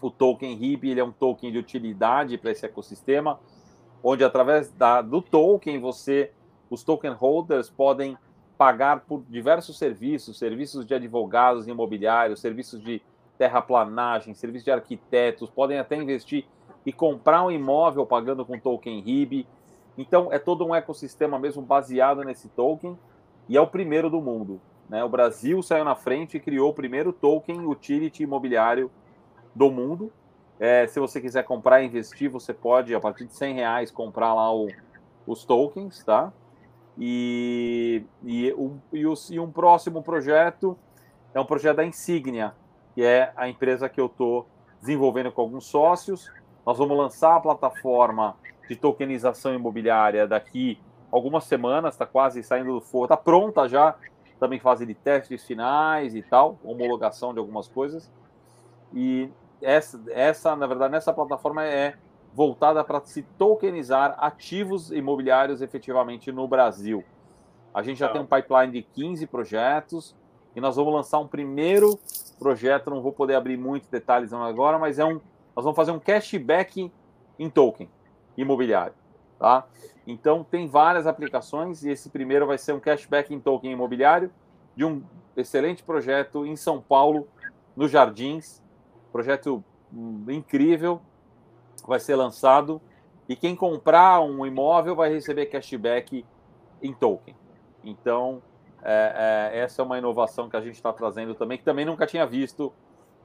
O 0.01 0.09
token 0.09 0.55
RIB 0.55 0.89
ele 0.89 0.99
é 0.99 1.03
um 1.03 1.11
token 1.11 1.51
de 1.51 1.57
utilidade 1.57 2.37
para 2.37 2.51
esse 2.51 2.65
ecossistema, 2.65 3.39
onde 4.03 4.23
através 4.23 4.71
da, 4.71 5.01
do 5.01 5.21
token 5.21 5.79
você, 5.79 6.31
os 6.69 6.83
token 6.83 7.11
holders 7.11 7.69
podem 7.69 8.17
pagar 8.57 9.01
por 9.01 9.23
diversos 9.27 9.77
serviços, 9.77 10.37
serviços 10.37 10.85
de 10.85 10.93
advogados 10.93 11.67
imobiliários, 11.67 12.39
serviços 12.39 12.81
de 12.81 13.01
terraplanagem, 13.37 14.35
serviços 14.35 14.65
de 14.65 14.71
arquitetos, 14.71 15.49
podem 15.49 15.79
até 15.79 15.95
investir 15.95 16.45
e 16.85 16.91
comprar 16.91 17.43
um 17.43 17.51
imóvel 17.51 18.05
pagando 18.05 18.45
com 18.45 18.59
token 18.59 19.01
RIB. 19.01 19.47
Então, 19.97 20.31
é 20.31 20.39
todo 20.39 20.65
um 20.65 20.73
ecossistema 20.73 21.37
mesmo 21.37 21.61
baseado 21.61 22.23
nesse 22.23 22.49
token 22.49 22.97
e 23.47 23.57
é 23.57 23.61
o 23.61 23.67
primeiro 23.67 24.09
do 24.09 24.21
mundo. 24.21 24.61
Né? 24.89 25.03
O 25.03 25.09
Brasil 25.09 25.61
saiu 25.61 25.85
na 25.85 25.95
frente 25.95 26.37
e 26.37 26.39
criou 26.39 26.71
o 26.71 26.73
primeiro 26.73 27.13
token 27.13 27.65
utility 27.65 28.23
imobiliário 28.23 28.91
do 29.53 29.69
mundo. 29.71 30.11
É, 30.59 30.85
se 30.87 30.99
você 30.99 31.19
quiser 31.19 31.43
comprar 31.43 31.81
e 31.81 31.85
investir, 31.85 32.29
você 32.29 32.53
pode, 32.53 32.93
a 32.93 32.99
partir 32.99 33.25
de 33.25 33.33
100 33.33 33.55
reais, 33.55 33.91
comprar 33.91 34.33
lá 34.33 34.53
o, 34.53 34.67
os 35.25 35.43
tokens, 35.43 36.03
tá? 36.03 36.31
E, 36.97 38.03
e, 38.23 38.51
o, 38.53 38.77
e, 38.93 39.07
o, 39.07 39.13
e 39.31 39.39
um 39.39 39.51
próximo 39.51 40.03
projeto 40.03 40.77
é 41.33 41.39
um 41.39 41.45
projeto 41.45 41.77
da 41.77 41.85
Insignia, 41.85 42.53
que 42.93 43.01
é 43.01 43.31
a 43.35 43.47
empresa 43.49 43.89
que 43.89 43.99
eu 43.99 44.05
estou 44.07 44.47
desenvolvendo 44.81 45.31
com 45.31 45.41
alguns 45.41 45.65
sócios. 45.65 46.31
Nós 46.65 46.77
vamos 46.77 46.97
lançar 46.97 47.35
a 47.35 47.39
plataforma 47.39 48.35
de 48.67 48.75
tokenização 48.75 49.53
imobiliária 49.53 50.27
daqui 50.27 50.79
algumas 51.11 51.43
semanas, 51.43 51.93
está 51.93 52.05
quase 52.05 52.41
saindo 52.41 52.73
do 52.73 52.81
forno, 52.81 53.05
está 53.05 53.17
pronta 53.17 53.67
já, 53.67 53.95
também 54.39 54.59
fase 54.59 54.85
de 54.85 54.93
testes 54.93 55.43
finais 55.43 56.15
e 56.15 56.21
tal, 56.21 56.57
homologação 56.63 57.33
de 57.33 57.39
algumas 57.39 57.67
coisas. 57.67 58.11
E 58.93 59.29
essa, 59.61 60.01
essa 60.09 60.55
na 60.55 60.65
verdade, 60.65 60.93
nessa 60.93 61.13
plataforma 61.13 61.65
é 61.65 61.95
voltada 62.33 62.83
para 62.83 63.01
se 63.01 63.23
tokenizar 63.37 64.15
ativos 64.17 64.89
imobiliários 64.91 65.61
efetivamente 65.61 66.31
no 66.31 66.47
Brasil. 66.47 67.03
A 67.73 67.83
gente 67.83 67.99
já 67.99 68.09
tem 68.09 68.21
um 68.21 68.25
pipeline 68.25 68.71
de 68.71 68.81
15 68.81 69.27
projetos 69.27 70.15
e 70.55 70.61
nós 70.61 70.75
vamos 70.75 70.93
lançar 70.93 71.19
um 71.19 71.27
primeiro 71.27 71.99
projeto, 72.39 72.89
não 72.89 73.01
vou 73.01 73.13
poder 73.13 73.35
abrir 73.35 73.57
muitos 73.57 73.89
detalhes 73.89 74.33
agora, 74.33 74.79
mas 74.79 74.97
é 74.97 75.05
um, 75.05 75.21
nós 75.61 75.63
vamos 75.63 75.75
fazer 75.75 75.91
um 75.91 75.99
cashback 75.99 76.91
em 77.37 77.49
token 77.49 77.87
imobiliário, 78.35 78.95
tá? 79.37 79.67
Então 80.07 80.43
tem 80.43 80.67
várias 80.67 81.05
aplicações 81.05 81.83
e 81.83 81.91
esse 81.91 82.09
primeiro 82.09 82.47
vai 82.47 82.57
ser 82.57 82.73
um 82.73 82.79
cashback 82.79 83.31
em 83.31 83.39
token 83.39 83.71
imobiliário 83.71 84.31
de 84.75 84.83
um 84.83 85.03
excelente 85.37 85.83
projeto 85.83 86.47
em 86.47 86.55
São 86.55 86.81
Paulo, 86.81 87.27
nos 87.75 87.91
Jardins, 87.91 88.59
projeto 89.11 89.63
hum, 89.93 90.25
incrível, 90.29 90.99
vai 91.85 91.99
ser 91.99 92.15
lançado 92.15 92.81
e 93.29 93.35
quem 93.35 93.55
comprar 93.55 94.19
um 94.19 94.43
imóvel 94.43 94.95
vai 94.95 95.13
receber 95.13 95.45
cashback 95.45 96.25
em 96.81 96.91
token. 96.91 97.35
Então 97.83 98.41
é, 98.81 99.51
é, 99.53 99.59
essa 99.59 99.83
é 99.83 99.85
uma 99.85 99.99
inovação 99.99 100.49
que 100.49 100.57
a 100.57 100.61
gente 100.61 100.73
está 100.73 100.91
trazendo 100.91 101.35
também, 101.35 101.59
que 101.59 101.63
também 101.63 101.85
nunca 101.85 102.07
tinha 102.07 102.25
visto 102.25 102.73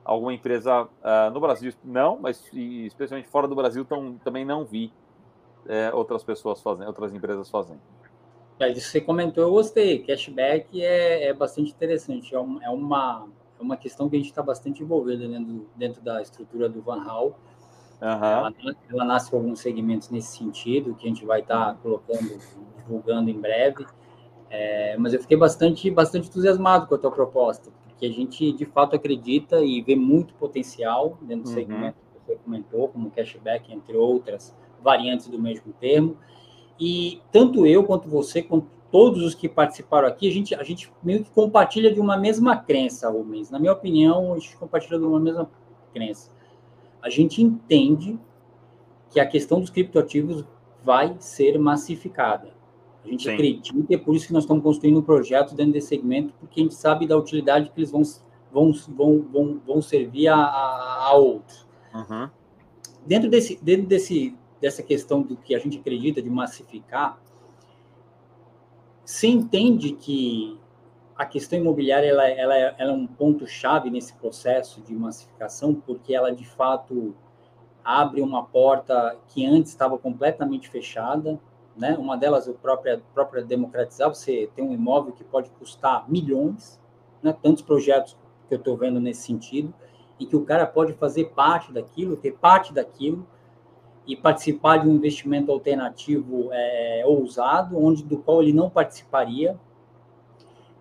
alguma 0.07 0.33
empresa 0.33 0.85
uh, 0.85 1.31
no 1.33 1.41
Brasil, 1.41 1.73
não, 1.85 2.19
mas 2.19 2.43
especialmente 2.53 3.29
fora 3.29 3.49
do 3.49 3.55
Brasil 3.55 3.85
tão, 3.85 4.15
também 4.19 4.45
não 4.45 4.65
vi 4.65 4.93
é, 5.69 5.93
outras 5.93 6.23
pessoas 6.23 6.63
fazendo, 6.63 6.87
outras 6.87 7.13
empresas 7.13 7.51
fazendo. 7.51 7.81
É, 8.59 8.71
isso 8.71 8.87
que 8.87 8.93
você 8.93 9.01
comentou, 9.01 9.45
eu 9.45 9.51
gostei. 9.51 9.99
Cashback 9.99 10.83
é, 10.83 11.25
é 11.29 11.35
bastante 11.35 11.73
interessante. 11.73 12.35
É, 12.35 12.41
um, 12.41 12.63
é, 12.63 12.71
uma, 12.71 13.29
é 13.59 13.63
uma 13.63 13.77
questão 13.77 14.09
que 14.09 14.17
a 14.17 14.19
gente 14.19 14.31
está 14.31 14.43
bastante 14.43 14.83
envolvido 14.83 15.29
dentro, 15.29 15.67
dentro 15.77 16.03
da 16.03 16.23
estrutura 16.23 16.69
do 16.69 16.81
Van 16.81 17.03
Hal. 17.03 17.39
Uhum. 18.01 18.09
Ela, 18.25 18.55
ela, 18.91 19.05
nasce 19.05 19.31
com 19.31 19.39
alguns 19.39 19.61
segmentos 19.61 20.11
nesse 20.11 20.37
sentido, 20.37 20.95
que 20.95 21.07
a 21.07 21.09
gente 21.09 21.25
vai 21.25 21.41
estar 21.41 21.75
tá 21.75 21.79
colocando, 21.83 22.39
divulgando 22.79 23.29
em 23.29 23.39
breve. 23.39 23.87
É, 24.49 24.97
mas 24.97 25.13
eu 25.13 25.21
fiquei 25.21 25.37
bastante, 25.37 25.91
bastante 25.91 26.29
entusiasmado 26.29 26.87
com 26.87 26.95
a 26.95 26.99
tua 26.99 27.11
proposta, 27.11 27.71
porque 27.97 28.07
a 28.07 28.13
gente 28.13 28.53
de 28.53 28.67
fato 28.67 28.95
acredita 28.95 29.65
e 29.65 29.81
vê 29.81 29.97
muito 29.97 30.35
potencial 30.35 31.17
dentro 31.23 31.45
do 31.45 31.49
uhum. 31.49 31.55
segmento 31.55 31.97
que 31.97 32.27
você 32.27 32.39
comentou, 32.45 32.89
como 32.89 33.11
cashback, 33.11 33.73
entre 33.73 33.97
outras 33.97 34.55
variantes 34.83 35.29
do 35.29 35.39
mesmo 35.39 35.73
termo. 35.81 36.19
E 36.79 37.23
tanto 37.33 37.67
eu 37.67 37.85
quanto 37.85 38.07
você, 38.07 38.43
quanto 38.43 38.67
todos 38.93 39.25
os 39.25 39.35
que 39.35 39.49
participaram 39.49 40.07
aqui, 40.07 40.29
a 40.29 40.31
gente, 40.31 40.55
a 40.55 40.63
gente 40.63 40.93
meio 41.03 41.25
que 41.25 41.31
compartilha 41.31 41.91
de 41.91 41.99
uma 41.99 42.19
mesma 42.19 42.55
crença, 42.55 43.09
Rubens. 43.09 43.51
Na 43.51 43.59
minha 43.59 43.73
opinião, 43.73 44.35
a 44.35 44.39
gente 44.39 44.59
compartilha 44.59 44.99
de 44.99 45.05
uma 45.05 45.19
mesma 45.19 45.51
crença. 45.95 46.31
A 47.01 47.09
gente 47.09 47.43
entende 47.43 48.19
que 49.11 49.19
a 49.19 49.27
questão 49.27 49.59
dos 49.59 49.71
criptoativos 49.71 50.45
vai 50.85 51.17
ser 51.19 51.59
massificada. 51.59 52.53
A 53.07 53.11
gente 53.11 53.25
Sim. 53.25 53.35
acredita 53.35 53.87
e 53.89 53.95
é 53.95 53.99
por 53.99 54.17
isso 54.17 54.27
que 54.27 54.33
nós 54.33 54.43
estamos 54.43 54.63
construindo 54.63 54.99
um 54.99 55.03
projeto 55.03 55.55
dentro 55.55 55.73
desse 55.73 55.89
segmento, 55.89 56.35
porque 56.41 56.61
a 56.61 56.63
gente 56.65 56.75
sabe 56.75 57.07
da 57.07 57.17
utilidade 57.17 57.71
que 57.71 57.79
eles 57.79 57.91
vão, 57.91 58.03
vão, 58.53 58.73
vão, 58.73 59.23
vão, 59.33 59.61
vão 59.65 59.83
servir 59.83 60.27
a, 60.29 60.37
a, 60.37 61.07
a 61.07 61.13
outros. 61.15 61.67
Uhum. 61.95 62.29
Dentro, 63.07 63.31
desse, 63.31 63.63
dentro 63.63 63.87
desse, 63.87 64.37
dessa 64.61 64.83
questão 64.83 65.23
do 65.23 65.37
que 65.37 65.55
a 65.55 65.59
gente 65.59 65.79
acredita 65.79 66.21
de 66.21 66.29
massificar, 66.29 67.21
se 69.05 69.29
entende 69.29 69.93
que 69.93 70.59
a 71.17 71.25
questão 71.25 71.59
imobiliária 71.59 72.09
ela, 72.09 72.29
ela, 72.29 72.57
ela 72.57 72.91
é 72.91 72.93
um 72.93 73.07
ponto-chave 73.07 73.89
nesse 73.89 74.13
processo 74.15 74.83
de 74.83 74.93
massificação, 74.93 75.75
porque 75.75 76.13
ela, 76.13 76.35
de 76.35 76.45
fato, 76.45 77.15
abre 77.85 78.21
uma 78.21 78.45
porta 78.45 79.17
que 79.29 79.47
antes 79.47 79.71
estava 79.71 79.97
completamente 79.97 80.69
fechada, 80.69 81.41
né? 81.77 81.97
Uma 81.99 82.17
delas, 82.17 82.49
a 82.49 82.53
própria, 82.53 83.03
própria 83.13 83.45
democratizar, 83.45 84.09
você 84.09 84.51
tem 84.55 84.65
um 84.65 84.73
imóvel 84.73 85.13
que 85.13 85.25
pode 85.25 85.51
custar 85.51 86.09
milhões, 86.09 86.81
né? 87.23 87.37
Tantos 87.43 87.63
projetos 87.63 88.17
que 88.49 88.55
eu 88.55 88.59
estou 88.59 88.77
vendo 88.77 89.01
nesse 89.01 89.23
sentido, 89.23 89.75
e 90.19 90.25
que 90.25 90.37
o 90.37 90.45
cara 90.45 90.67
pode 90.67 90.95
fazer 90.95 91.27
parte 91.27 91.73
daquilo, 91.73 92.17
ter 92.17 92.33
parte 92.33 92.73
daquilo, 92.73 93.27
e 94.07 94.15
participar 94.17 94.79
de 94.79 94.89
um 94.89 94.95
investimento 94.95 95.51
alternativo 95.51 96.49
é, 96.53 97.03
ousado, 97.05 97.77
onde 97.77 98.05
do 98.05 98.19
qual 98.19 98.41
ele 98.41 98.53
não 98.53 98.71
participaria. 98.71 99.59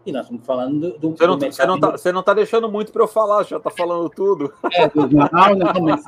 E 0.05 0.11
nós 0.11 0.23
estamos 0.23 0.45
falando 0.45 0.97
do, 0.99 1.11
você, 1.11 1.25
não, 1.25 1.37
do 1.37 1.45
você, 1.45 1.65
não 1.65 1.79
tá, 1.79 1.91
você 1.91 2.11
não 2.11 2.19
está 2.19 2.33
deixando 2.33 2.71
muito 2.71 2.91
para 2.91 3.01
eu 3.01 3.07
falar, 3.07 3.43
já 3.43 3.57
está 3.57 3.71
falando 3.71 4.07
tudo. 4.09 4.53
É, 4.71 4.87
do, 4.87 5.07
não, 5.07 5.27
não, 5.55 5.81
mas 5.81 6.03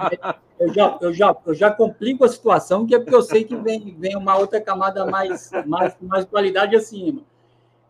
eu 0.60 0.74
já, 0.74 0.98
eu, 1.01 1.13
já, 1.13 1.38
eu 1.46 1.54
já 1.54 1.72
complico 1.72 2.24
a 2.24 2.27
situação, 2.27 2.86
que 2.86 2.94
é 2.94 3.00
porque 3.00 3.16
eu 3.16 3.24
sei 3.24 3.44
que 3.44 3.56
vem, 3.56 3.96
vem 3.98 4.16
uma 4.16 4.38
outra 4.38 4.62
camada 4.62 5.06
mais, 5.06 5.50
mais, 5.66 5.96
mais 6.00 6.25
qualidade 6.25 6.75
acima. 6.75 7.22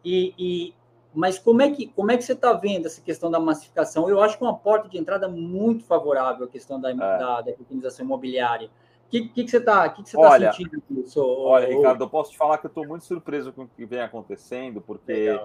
E, 0.04 0.34
e, 0.38 0.74
mas 1.14 1.38
como 1.38 1.62
é 1.62 1.72
que, 1.72 1.88
como 1.88 2.12
é 2.12 2.16
que 2.16 2.24
você 2.24 2.34
está 2.34 2.54
vendo 2.54 2.86
essa 2.86 3.02
questão 3.02 3.30
da 3.30 3.40
massificação? 3.40 4.10
Eu 4.10 4.22
acho 4.22 4.38
que 4.38 4.44
é 4.44 4.48
uma 4.48 4.58
porta 4.58 4.88
de 4.88 4.98
entrada 4.98 5.28
muito 5.28 5.84
favorável 5.84 6.46
à 6.46 6.48
questão 6.48 6.80
da, 6.80 6.92
é. 6.92 6.96
da, 6.96 7.42
da 7.42 7.54
imobiliária. 8.00 8.70
O 9.08 9.10
que, 9.10 9.30
que, 9.30 9.44
que, 9.44 9.50
você 9.50 9.58
está 9.58 9.88
que 9.90 10.04
que 10.04 10.10
você 10.10 10.18
tá 10.18 10.54
sentindo 10.54 10.84
isso? 11.02 11.22
Olha, 11.22 11.68
Ricardo, 11.68 12.04
eu 12.04 12.10
posso 12.10 12.32
te 12.32 12.38
falar 12.38 12.58
que 12.58 12.66
eu 12.66 12.70
estou 12.70 12.86
muito 12.86 13.06
surpreso 13.06 13.54
com 13.54 13.64
o 13.64 13.68
que 13.68 13.86
vem 13.86 14.02
acontecendo, 14.02 14.82
porque 14.82 15.40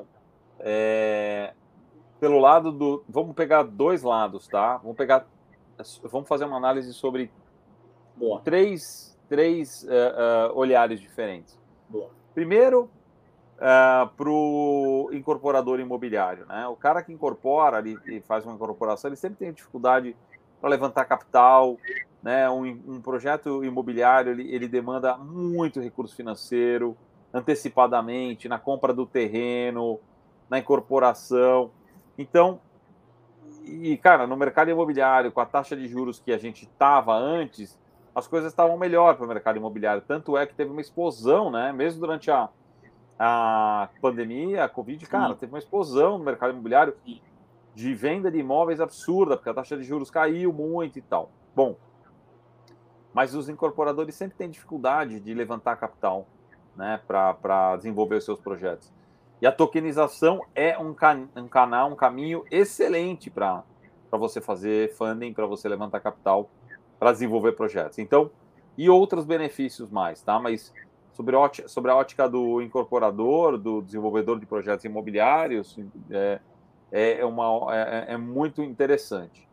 é, 0.61 1.53
pelo 2.21 2.39
lado 2.39 2.71
do. 2.71 3.05
Vamos 3.09 3.35
pegar 3.35 3.63
dois 3.65 4.03
lados, 4.03 4.47
tá? 4.47 4.77
Vamos 4.79 4.97
pegar. 4.97 5.27
Vamos 6.05 6.29
fazer 6.29 6.45
uma 6.45 6.57
análise 6.57 6.93
sobre 6.95 7.31
Boa. 8.17 8.41
três, 8.41 9.19
três 9.29 9.83
uh, 9.85 10.53
uh, 10.53 10.57
olhares 10.57 11.01
diferentes. 11.01 11.59
Boa. 11.89 12.11
Primeiro, 12.35 12.83
uh, 12.83 12.89
é, 13.61 14.11
para 14.17 14.29
o 14.29 15.11
incorporador 15.13 15.81
imobiliário. 15.81 16.47
Né? 16.47 16.67
O 16.69 16.77
cara 16.77 17.03
que 17.03 17.13
incorpora 17.13 17.79
ali, 17.79 17.99
e 18.07 18.21
faz 18.21 18.45
uma 18.45 18.55
incorporação, 18.55 19.09
ele 19.09 19.17
sempre 19.17 19.39
tem 19.39 19.53
dificuldade 19.53 20.17
para 20.61 20.71
levantar 20.71 21.05
capital, 21.07 21.77
né? 22.23 22.49
Um, 22.49 22.65
um 22.87 23.01
projeto 23.01 23.65
imobiliário 23.65 24.31
ele, 24.31 24.55
ele, 24.55 24.69
demanda 24.69 25.17
muito 25.17 25.81
recurso 25.81 26.15
financeiro, 26.15 26.97
antecipadamente, 27.35 28.49
na 28.49 28.61
compra 28.61 28.95
do 28.95 29.05
terreno, 29.05 29.99
na 30.53 30.59
incorporação. 30.59 31.71
Então, 32.19 32.61
e 33.65 33.97
cara, 33.97 34.27
no 34.27 34.37
mercado 34.37 34.71
imobiliário, 34.71 35.33
com 35.33 35.41
a 35.41 35.47
taxa 35.47 35.75
de 35.75 35.89
juros 35.89 36.21
que 36.21 36.31
a 36.31 36.37
gente 36.37 36.65
estava 36.65 37.17
antes, 37.17 37.81
as 38.15 38.27
coisas 38.27 38.53
estavam 38.53 38.77
melhor 38.77 39.17
para 39.17 39.25
o 39.25 39.29
mercado 39.29 39.57
imobiliário. 39.57 40.03
Tanto 40.07 40.37
é 40.37 40.45
que 40.47 40.55
teve 40.55 40.71
uma 40.71 40.83
explosão, 40.83 41.51
né? 41.51 41.73
Mesmo 41.73 42.01
durante 42.01 42.31
a, 42.31 42.51
a 43.19 43.89
pandemia, 44.03 44.65
a 44.65 44.69
Covid, 44.69 45.07
cara, 45.07 45.33
Sim. 45.33 45.39
teve 45.41 45.53
uma 45.55 45.59
explosão 45.59 46.19
no 46.19 46.25
mercado 46.25 46.51
imobiliário 46.51 46.95
de 47.75 47.95
venda 47.95 48.31
de 48.31 48.37
imóveis 48.37 48.79
absurda, 48.79 49.39
porque 49.39 49.49
a 49.49 49.55
taxa 49.55 49.75
de 49.75 49.85
juros 49.85 50.11
caiu 50.11 50.53
muito 50.53 50.99
e 50.99 51.03
tal. 51.03 51.31
Bom, 51.57 51.77
mas 53.15 53.35
os 53.35 53.49
incorporadores 53.49 54.15
sempre 54.15 54.37
têm 54.37 54.51
dificuldade 54.51 55.19
de 55.19 55.33
levantar 55.33 55.77
capital 55.77 56.27
né, 56.77 57.01
para 57.07 57.77
desenvolver 57.79 58.17
os 58.17 58.25
seus 58.27 58.39
projetos. 58.39 58.93
E 59.43 59.47
a 59.47 59.51
tokenização 59.51 60.41
é 60.55 60.79
um, 60.79 60.95
can, 60.95 61.29
um 61.35 61.49
canal, 61.49 61.91
um 61.91 61.97
caminho 61.97 62.45
excelente 62.49 63.29
para 63.29 63.65
você 64.13 64.41
fazer 64.41 64.95
funding, 64.95 65.33
para 65.33 65.47
você 65.47 65.69
levantar 65.69 65.99
capital, 65.99 66.49
para 66.97 67.11
desenvolver 67.11 67.51
projetos. 67.51 67.99
Então, 67.99 68.31
e 68.79 68.89
outros 68.89 69.25
benefícios 69.25 69.91
mais, 69.91 70.23
tá? 70.23 70.39
Mas 70.39 70.73
sobre, 71.13 71.35
sobre 71.67 71.91
a 71.91 71.97
ótica 71.97 72.29
do 72.29 72.63
incorporador, 72.63 73.59
do 73.59 73.83
desenvolvedor 73.83 74.39
de 74.39 74.47
projetos 74.47 74.85
imobiliários, 74.85 75.77
é, 76.09 76.39
é, 76.93 77.19
é 77.19 77.25
uma, 77.25 77.67
é, 77.75 78.13
é 78.13 78.17
muito 78.17 78.63
interessante. 78.63 79.49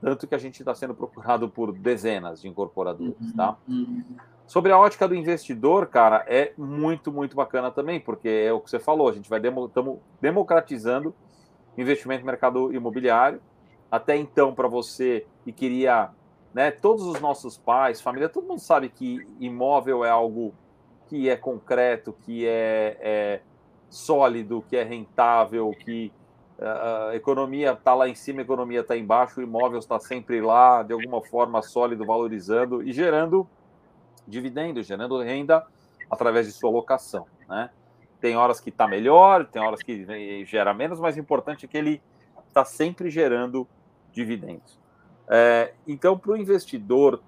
Tanto 0.00 0.28
que 0.28 0.34
a 0.36 0.38
gente 0.38 0.60
está 0.60 0.76
sendo 0.76 0.94
procurado 0.94 1.48
por 1.48 1.72
dezenas 1.72 2.40
de 2.40 2.46
incorporadores, 2.46 3.16
uhum, 3.20 3.36
tá? 3.36 3.56
Sobre 4.46 4.70
a 4.72 4.78
ótica 4.78 5.08
do 5.08 5.14
investidor, 5.14 5.86
cara, 5.86 6.24
é 6.28 6.52
muito, 6.56 7.10
muito 7.10 7.34
bacana 7.34 7.70
também, 7.70 7.98
porque 7.98 8.28
é 8.28 8.52
o 8.52 8.60
que 8.60 8.70
você 8.70 8.78
falou, 8.78 9.08
a 9.08 9.12
gente 9.12 9.28
vai 9.28 9.40
demo, 9.40 9.70
democratizando 10.20 11.14
investimento 11.76 12.20
no 12.20 12.26
mercado 12.26 12.72
imobiliário. 12.72 13.40
Até 13.90 14.16
então, 14.16 14.54
para 14.54 14.68
você 14.68 15.26
que 15.44 15.52
queria, 15.52 16.10
né, 16.52 16.70
todos 16.70 17.06
os 17.06 17.20
nossos 17.20 17.56
pais, 17.56 18.00
família, 18.00 18.28
todo 18.28 18.46
mundo 18.46 18.60
sabe 18.60 18.88
que 18.88 19.26
imóvel 19.40 20.04
é 20.04 20.10
algo 20.10 20.54
que 21.06 21.28
é 21.28 21.36
concreto, 21.36 22.12
que 22.24 22.46
é, 22.46 22.98
é 23.00 23.40
sólido, 23.88 24.64
que 24.68 24.76
é 24.76 24.82
rentável, 24.82 25.70
que 25.84 26.12
a 26.60 27.14
economia 27.14 27.72
está 27.72 27.94
lá 27.94 28.08
em 28.08 28.14
cima, 28.14 28.40
a 28.40 28.42
economia 28.42 28.80
está 28.80 28.96
embaixo, 28.96 29.40
o 29.40 29.42
imóvel 29.42 29.78
está 29.78 29.98
sempre 29.98 30.40
lá, 30.40 30.82
de 30.82 30.92
alguma 30.92 31.20
forma 31.22 31.60
sólido, 31.62 32.04
valorizando 32.04 32.82
e 32.82 32.92
gerando 32.92 33.46
dividendos, 34.26 34.86
gerando 34.86 35.20
renda 35.20 35.66
através 36.10 36.46
de 36.46 36.52
sua 36.52 36.70
locação. 36.70 37.26
Né? 37.48 37.70
Tem 38.20 38.36
horas 38.36 38.60
que 38.60 38.70
está 38.70 38.86
melhor, 38.88 39.46
tem 39.46 39.60
horas 39.62 39.82
que 39.82 40.44
gera 40.44 40.72
menos, 40.72 41.00
mas 41.00 41.16
o 41.16 41.20
importante 41.20 41.66
é 41.66 41.68
que 41.68 41.76
ele 41.76 42.02
está 42.48 42.64
sempre 42.64 43.10
gerando 43.10 43.66
dividendos. 44.12 44.78
É, 45.28 45.72
então, 45.86 46.18
para 46.18 46.32
o 46.32 46.36
investidor 46.36 47.22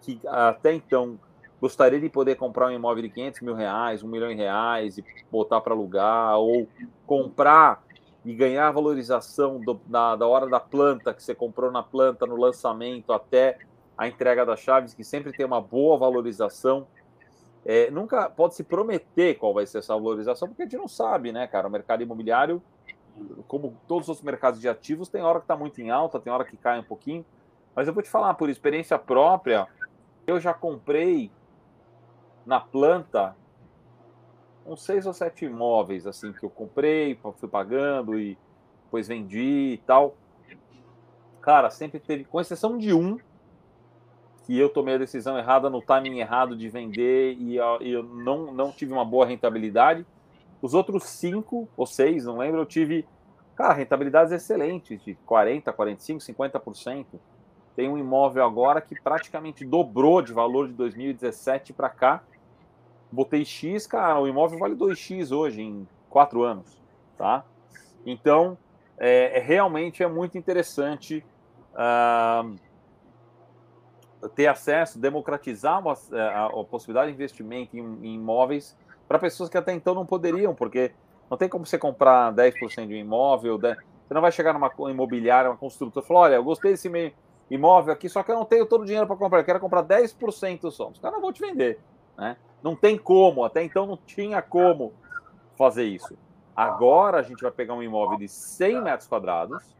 que 0.00 0.20
até 0.26 0.72
então 0.72 1.18
gostaria 1.60 1.98
de 1.98 2.08
poder 2.08 2.36
comprar 2.36 2.68
um 2.68 2.70
imóvel 2.70 3.02
de 3.02 3.10
500 3.10 3.40
mil 3.40 3.54
reais, 3.54 4.02
um 4.02 4.08
milhão 4.08 4.28
de 4.28 4.34
reais 4.34 4.98
e 4.98 5.04
botar 5.30 5.60
para 5.60 5.74
alugar, 5.74 6.38
ou 6.38 6.68
comprar 7.06 7.82
e 8.24 8.34
ganhar 8.34 8.68
a 8.68 8.72
valorização 8.72 9.60
do, 9.60 9.80
da, 9.86 10.16
da 10.16 10.26
hora 10.26 10.48
da 10.48 10.60
planta 10.60 11.14
que 11.14 11.22
você 11.22 11.34
comprou 11.34 11.70
na 11.70 11.82
planta, 11.82 12.26
no 12.26 12.36
lançamento, 12.36 13.12
até 13.12 13.58
a 13.96 14.06
entrega 14.06 14.44
das 14.44 14.60
chaves, 14.60 14.94
que 14.94 15.02
sempre 15.02 15.32
tem 15.32 15.46
uma 15.46 15.60
boa 15.60 15.96
valorização. 15.96 16.86
É, 17.64 17.90
nunca 17.90 18.28
pode 18.30 18.54
se 18.54 18.62
prometer 18.62 19.34
qual 19.34 19.54
vai 19.54 19.66
ser 19.66 19.78
essa 19.78 19.94
valorização, 19.94 20.48
porque 20.48 20.62
a 20.62 20.64
gente 20.66 20.76
não 20.76 20.86
sabe, 20.86 21.32
né, 21.32 21.46
cara? 21.46 21.66
O 21.66 21.70
mercado 21.70 22.02
imobiliário, 22.02 22.62
como 23.48 23.76
todos 23.88 24.08
os 24.08 24.22
mercados 24.22 24.60
de 24.60 24.68
ativos, 24.68 25.08
tem 25.08 25.22
hora 25.22 25.40
que 25.40 25.44
está 25.44 25.56
muito 25.56 25.80
em 25.80 25.90
alta, 25.90 26.20
tem 26.20 26.32
hora 26.32 26.44
que 26.44 26.56
cai 26.56 26.78
um 26.78 26.84
pouquinho. 26.84 27.24
Mas 27.74 27.88
eu 27.88 27.94
vou 27.94 28.02
te 28.02 28.08
falar, 28.08 28.34
por 28.34 28.48
experiência 28.48 28.98
própria, 28.98 29.66
eu 30.26 30.38
já 30.38 30.54
comprei 30.54 31.30
na 32.44 32.60
planta 32.60 33.34
uns 34.64 34.82
seis 34.82 35.06
ou 35.06 35.12
sete 35.12 35.44
imóveis 35.44 36.06
assim 36.06 36.32
que 36.32 36.44
eu 36.44 36.50
comprei, 36.50 37.18
fui 37.36 37.48
pagando 37.48 38.18
e 38.18 38.36
depois 38.84 39.08
vendi 39.08 39.74
e 39.74 39.82
tal. 39.86 40.14
Cara, 41.40 41.70
sempre 41.70 42.00
teve, 42.00 42.24
com 42.24 42.40
exceção 42.40 42.76
de 42.76 42.92
um, 42.92 43.18
que 44.46 44.58
eu 44.58 44.68
tomei 44.68 44.94
a 44.94 44.98
decisão 44.98 45.36
errada 45.36 45.68
no 45.68 45.82
timing 45.82 46.18
errado 46.18 46.56
de 46.56 46.68
vender 46.68 47.36
e 47.38 47.56
eu 47.56 48.02
não, 48.02 48.52
não 48.52 48.70
tive 48.70 48.92
uma 48.92 49.04
boa 49.04 49.26
rentabilidade. 49.26 50.06
Os 50.62 50.72
outros 50.72 51.04
cinco 51.04 51.68
ou 51.76 51.86
seis, 51.86 52.24
não 52.24 52.38
lembro, 52.38 52.60
eu 52.60 52.66
tive, 52.66 53.06
cara, 53.56 53.74
rentabilidades 53.74 54.32
excelentes, 54.32 55.02
de 55.04 55.18
40%, 55.28 55.64
45%, 55.64 56.18
50%. 56.18 57.06
Tem 57.74 57.88
um 57.88 57.98
imóvel 57.98 58.44
agora 58.44 58.80
que 58.80 58.94
praticamente 58.98 59.64
dobrou 59.64 60.22
de 60.22 60.32
valor 60.32 60.68
de 60.68 60.74
2017 60.74 61.72
para 61.72 61.90
cá 61.90 62.22
botei 63.10 63.44
X, 63.44 63.86
cara, 63.86 64.20
o 64.20 64.28
imóvel 64.28 64.58
vale 64.58 64.74
2X 64.74 65.34
hoje, 65.34 65.62
em 65.62 65.88
quatro 66.10 66.42
anos, 66.42 66.80
tá? 67.16 67.44
Então, 68.04 68.58
é, 68.98 69.38
é 69.38 69.40
realmente 69.40 70.02
é 70.02 70.08
muito 70.08 70.36
interessante 70.38 71.24
uh, 71.72 72.54
ter 74.34 74.46
acesso, 74.46 74.98
democratizar 74.98 75.80
uma, 75.80 75.94
é, 76.12 76.20
a, 76.20 76.46
a, 76.46 76.64
possibilidade 76.64 77.10
de 77.10 77.14
investimento 77.14 77.76
em, 77.76 77.80
em 78.02 78.14
imóveis 78.14 78.76
para 79.06 79.18
pessoas 79.18 79.48
que 79.48 79.56
até 79.56 79.72
então 79.72 79.94
não 79.94 80.06
poderiam, 80.06 80.54
porque 80.54 80.92
não 81.30 81.36
tem 81.36 81.48
como 81.48 81.66
você 81.66 81.78
comprar 81.78 82.32
10% 82.32 82.86
de 82.86 82.94
um 82.94 82.96
imóvel, 82.96 83.58
10, 83.58 83.76
você 83.76 84.14
não 84.14 84.20
vai 84.20 84.32
chegar 84.32 84.52
numa 84.52 84.70
imobiliária, 84.90 85.50
uma 85.50 85.56
construtora 85.56 86.04
e 86.04 86.06
falar, 86.06 86.20
olha, 86.20 86.34
eu 86.36 86.44
gostei 86.44 86.70
desse 86.72 86.90
imóvel 87.50 87.92
aqui, 87.92 88.08
só 88.08 88.22
que 88.22 88.30
eu 88.30 88.36
não 88.36 88.44
tenho 88.44 88.66
todo 88.66 88.82
o 88.82 88.84
dinheiro 88.84 89.06
para 89.06 89.16
comprar, 89.16 89.40
eu 89.40 89.44
quero 89.44 89.60
comprar 89.60 89.82
10% 89.82 90.70
só. 90.70 90.88
Os 90.88 90.98
caras 90.98 91.16
não 91.16 91.22
vão 91.22 91.32
te 91.32 91.40
vender. 91.40 91.80
Né? 92.16 92.36
Não 92.62 92.76
tem 92.76 92.96
como, 92.96 93.44
até 93.44 93.62
então 93.62 93.86
não 93.86 93.96
tinha 93.96 94.40
como 94.40 94.92
fazer 95.56 95.84
isso. 95.84 96.16
Agora 96.54 97.18
a 97.18 97.22
gente 97.22 97.42
vai 97.42 97.50
pegar 97.50 97.74
um 97.74 97.82
imóvel 97.82 98.18
de 98.18 98.28
100 98.28 98.82
metros 98.82 99.08
quadrados, 99.08 99.75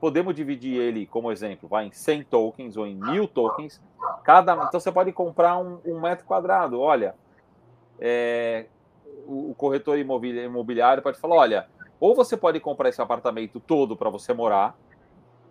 podemos 0.00 0.34
dividir 0.34 0.76
ele, 0.76 1.06
como 1.06 1.30
exemplo, 1.30 1.68
vai 1.68 1.86
em 1.86 1.92
100 1.92 2.24
tokens 2.24 2.76
ou 2.76 2.86
em 2.86 2.94
mil 2.94 3.28
tokens. 3.28 3.80
Cada, 4.24 4.54
então 4.54 4.80
você 4.80 4.90
pode 4.90 5.12
comprar 5.12 5.58
um, 5.58 5.78
um 5.84 6.00
metro 6.00 6.24
quadrado. 6.24 6.80
Olha, 6.80 7.14
é, 7.98 8.66
o, 9.26 9.50
o, 9.50 9.54
corretor 9.54 9.98
imobiliário 9.98 11.02
pode 11.02 11.18
falar: 11.18 11.36
olha, 11.36 11.68
ou 12.00 12.14
você 12.14 12.36
pode 12.36 12.58
comprar 12.58 12.88
esse 12.88 13.00
apartamento 13.00 13.60
todo 13.60 13.96
para 13.96 14.08
você 14.08 14.32
morar, 14.32 14.76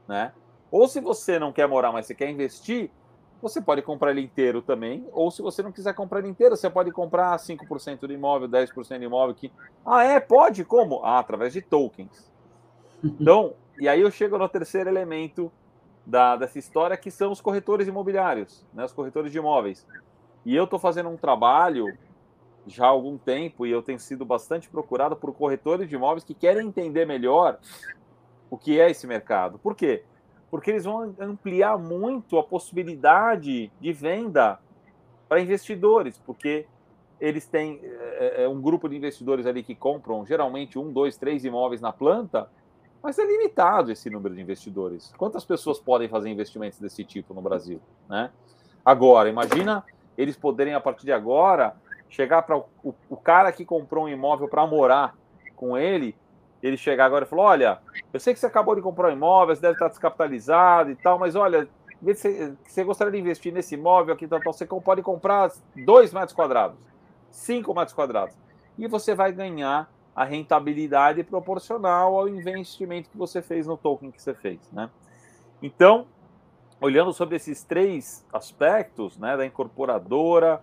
né? 0.07 0.33
Ou 0.71 0.88
se 0.88 0.99
você 0.99 1.39
não 1.39 1.51
quer 1.51 1.67
morar, 1.67 1.91
mas 1.91 2.05
você 2.05 2.15
quer 2.15 2.29
investir, 2.29 2.91
você 3.41 3.62
pode 3.62 3.81
comprar 3.81 4.12
ele 4.12 4.21
inteiro 4.21 4.62
também. 4.62 5.07
Ou 5.12 5.31
se 5.31 5.41
você 5.41 5.62
não 5.62 5.71
quiser 5.71 5.93
comprar 5.93 6.19
ele 6.19 6.29
inteiro, 6.29 6.55
você 6.55 6.69
pode 6.69 6.91
comprar 6.91 7.38
5% 7.38 7.99
do 8.01 8.13
imóvel, 8.13 8.47
10% 8.47 8.97
do 8.97 9.03
imóvel. 9.03 9.35
Que... 9.35 9.51
Ah, 9.85 10.03
é? 10.03 10.19
Pode? 10.19 10.63
Como? 10.65 11.03
Ah, 11.03 11.19
através 11.19 11.53
de 11.53 11.62
tokens. 11.62 12.29
Então, 13.01 13.53
e 13.79 13.87
aí 13.87 14.01
eu 14.01 14.11
chego 14.11 14.37
no 14.37 14.49
terceiro 14.49 14.89
elemento 14.89 15.51
da, 16.05 16.35
dessa 16.35 16.59
história, 16.59 16.97
que 16.97 17.09
são 17.09 17.31
os 17.31 17.39
corretores 17.39 17.87
imobiliários, 17.87 18.65
né, 18.73 18.83
os 18.83 18.91
corretores 18.91 19.31
de 19.31 19.37
imóveis. 19.37 19.87
E 20.45 20.55
eu 20.55 20.65
estou 20.65 20.79
fazendo 20.79 21.09
um 21.09 21.17
trabalho 21.17 21.85
já 22.67 22.85
há 22.85 22.89
algum 22.89 23.17
tempo 23.17 23.65
e 23.65 23.71
eu 23.71 23.81
tenho 23.81 23.99
sido 23.99 24.25
bastante 24.25 24.69
procurado 24.69 25.15
por 25.15 25.33
corretores 25.33 25.87
de 25.87 25.95
imóveis 25.95 26.23
que 26.23 26.33
querem 26.33 26.67
entender 26.67 27.05
melhor 27.05 27.57
o 28.49 28.57
que 28.57 28.79
é 28.79 28.89
esse 28.89 29.07
mercado. 29.07 29.59
Por 29.59 29.75
quê? 29.75 30.03
Porque 30.51 30.71
eles 30.71 30.83
vão 30.83 31.15
ampliar 31.19 31.77
muito 31.77 32.37
a 32.37 32.43
possibilidade 32.43 33.71
de 33.79 33.93
venda 33.93 34.59
para 35.27 35.39
investidores, 35.39 36.17
porque 36.25 36.65
eles 37.19 37.45
têm 37.45 37.79
é, 37.83 38.47
um 38.47 38.61
grupo 38.61 38.89
de 38.89 38.95
investidores 38.95 39.45
ali 39.45 39.61
que 39.61 39.75
compram 39.75 40.25
geralmente 40.25 40.79
um, 40.79 40.91
dois, 40.91 41.17
três 41.17 41.45
imóveis 41.45 41.81
na 41.81 41.93
planta 41.93 42.49
mas 43.01 43.17
é 43.17 43.25
limitado 43.25 43.91
esse 43.91 44.09
número 44.09 44.35
de 44.35 44.41
investidores. 44.41 45.13
Quantas 45.17 45.45
pessoas 45.45 45.79
podem 45.79 46.09
fazer 46.09 46.29
investimentos 46.29 46.79
desse 46.79 47.03
tipo 47.03 47.33
no 47.33 47.41
Brasil? 47.41 47.81
Né? 48.09 48.29
Agora, 48.83 49.29
imagina 49.29 49.83
eles 50.17 50.35
poderem, 50.35 50.73
a 50.73 50.81
partir 50.81 51.05
de 51.05 51.13
agora, 51.13 51.75
chegar 52.09 52.41
para 52.41 52.57
o, 52.57 52.65
o, 53.09 53.15
cara 53.15 53.51
que 53.51 53.63
comprou 53.63 54.05
um 54.05 54.09
imóvel 54.09 54.49
para 54.49 54.67
morar 54.67 55.15
com 55.55 55.77
ele, 55.77 56.15
ele 56.62 56.75
chegar 56.75 57.05
agora 57.05 57.23
e 57.23 57.27
falar: 57.27 57.43
Olha, 57.43 57.79
eu 58.12 58.19
sei 58.19 58.33
que 58.33 58.39
você 58.39 58.45
acabou 58.45 58.75
de 58.75 58.81
comprar 58.81 59.09
um 59.09 59.13
imóvel, 59.13 59.55
você 59.55 59.62
deve 59.62 59.75
estar 59.75 59.88
descapitalizado 59.88 60.91
e 60.91 60.95
tal, 60.95 61.17
mas 61.17 61.35
olha, 61.35 61.69
você, 62.01 62.53
você 62.65 62.83
gostaria 62.83 63.13
de 63.13 63.19
investir 63.19 63.53
nesse 63.53 63.75
imóvel 63.75 64.13
aqui, 64.13 64.25
então 64.25 64.39
você 64.43 64.65
pode 64.65 65.01
comprar 65.01 65.51
dois 65.85 66.12
metros 66.12 66.33
quadrados, 66.33 66.77
cinco 67.29 67.73
metros 67.73 67.93
quadrados, 67.93 68.35
e 68.77 68.88
você 68.88 69.15
vai 69.15 69.31
ganhar 69.31 69.89
a 70.19 70.25
rentabilidade 70.25 71.23
proporcional 71.23 72.19
ao 72.19 72.27
investimento 72.27 73.10
que 73.10 73.17
você 73.17 73.41
fez 73.41 73.65
no 73.65 73.77
token 73.77 74.12
que 74.12 74.21
você 74.21 74.34
fez, 74.34 74.60
né? 74.69 74.89
Então, 75.62 76.08
olhando 76.82 77.13
sobre 77.13 77.38
esses 77.38 77.63
três 77.63 78.27
aspectos, 78.34 79.17
né, 79.17 79.38
da 79.38 79.45
incorporadora, 79.45 80.62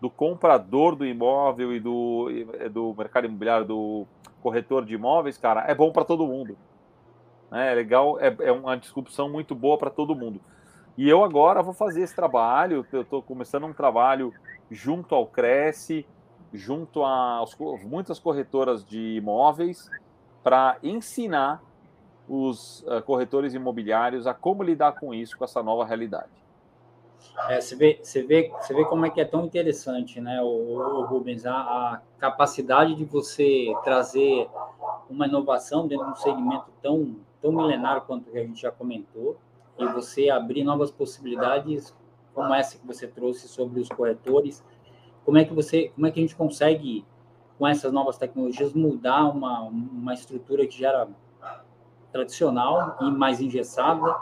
do 0.00 0.08
comprador 0.08 0.94
do 0.94 1.04
imóvel 1.04 1.74
e 1.74 1.80
do, 1.80 2.28
do 2.70 2.94
mercado 2.96 3.26
imobiliário, 3.26 3.66
do 3.66 4.06
corretor 4.40 4.84
de 4.84 4.94
imóveis, 4.94 5.36
cara, 5.36 5.64
é 5.66 5.74
bom 5.74 5.90
para 5.90 6.04
todo 6.04 6.24
mundo. 6.24 6.56
Né? 7.50 7.72
É 7.72 7.74
legal, 7.74 8.20
é, 8.20 8.32
é 8.38 8.52
uma 8.52 8.76
disrupção 8.76 9.28
muito 9.28 9.52
boa 9.52 9.76
para 9.76 9.90
todo 9.90 10.14
mundo. 10.14 10.40
E 10.96 11.08
eu 11.08 11.24
agora 11.24 11.60
vou 11.60 11.74
fazer 11.74 12.02
esse 12.02 12.14
trabalho, 12.14 12.86
eu 12.92 13.02
estou 13.02 13.20
começando 13.20 13.64
um 13.64 13.72
trabalho 13.72 14.32
junto 14.70 15.12
ao 15.12 15.26
Cresce, 15.26 16.06
junto 16.52 17.04
a 17.04 17.44
muitas 17.84 18.18
corretoras 18.18 18.84
de 18.84 19.16
imóveis 19.16 19.90
para 20.42 20.76
ensinar 20.82 21.62
os 22.28 22.82
uh, 22.82 23.02
corretores 23.04 23.54
imobiliários 23.54 24.26
a 24.26 24.34
como 24.34 24.62
lidar 24.62 24.92
com 24.92 25.14
isso, 25.14 25.36
com 25.36 25.44
essa 25.44 25.62
nova 25.62 25.84
realidade. 25.84 26.42
É, 27.48 27.60
você, 27.60 27.76
vê, 27.76 28.00
você, 28.02 28.22
vê, 28.22 28.52
você 28.60 28.74
vê 28.74 28.84
como 28.84 29.06
é 29.06 29.10
que 29.10 29.20
é 29.20 29.24
tão 29.24 29.44
interessante, 29.44 30.20
né, 30.20 30.40
o, 30.42 30.46
o 30.46 31.04
Rubens, 31.04 31.46
a, 31.46 31.54
a, 31.54 32.00
capacidade 32.18 32.94
de 32.94 33.04
você 33.04 33.72
trazer 33.84 34.48
uma 35.08 35.26
inovação 35.26 35.86
dentro 35.86 36.06
de 36.06 36.12
um 36.12 36.16
segmento 36.16 36.66
tão, 36.82 37.16
tão 37.40 37.52
milenário 37.52 38.02
quanto 38.02 38.28
a 38.30 38.38
gente 38.40 38.60
já 38.60 38.70
comentou, 38.70 39.36
e 39.78 39.86
você 39.86 40.30
abrir 40.30 40.64
novas 40.64 40.90
possibilidades 40.90 41.94
como 42.34 42.54
essa 42.54 42.78
que 42.78 42.86
você 42.86 43.06
trouxe 43.06 43.48
sobre 43.48 43.80
os 43.80 43.88
corretores, 43.88 44.64
como 45.24 45.38
é 45.38 45.44
que 45.44 45.52
você, 45.52 45.90
como 45.94 46.06
é 46.06 46.10
que 46.10 46.20
a 46.20 46.22
gente 46.22 46.36
consegue 46.36 47.04
com 47.58 47.66
essas 47.66 47.92
novas 47.92 48.18
tecnologias 48.18 48.72
mudar 48.72 49.24
uma, 49.26 49.60
uma 49.62 50.14
estrutura 50.14 50.66
que 50.66 50.78
já 50.78 50.88
era 50.88 51.08
tradicional 52.12 52.98
e 53.00 53.10
mais 53.10 53.40
engessada, 53.40 54.14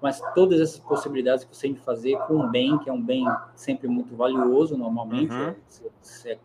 mas 0.00 0.20
todas 0.34 0.60
essas 0.60 0.78
possibilidades 0.78 1.44
que 1.44 1.54
você 1.54 1.68
tem 1.68 1.74
de 1.74 1.80
fazer 1.80 2.18
com 2.20 2.34
um 2.34 2.48
bem 2.48 2.78
que 2.78 2.88
é 2.88 2.92
um 2.92 3.00
bem 3.00 3.26
sempre 3.54 3.88
muito 3.88 4.14
valioso 4.16 4.76
normalmente, 4.76 5.32
uhum. 5.32 5.54
você, 6.00 6.38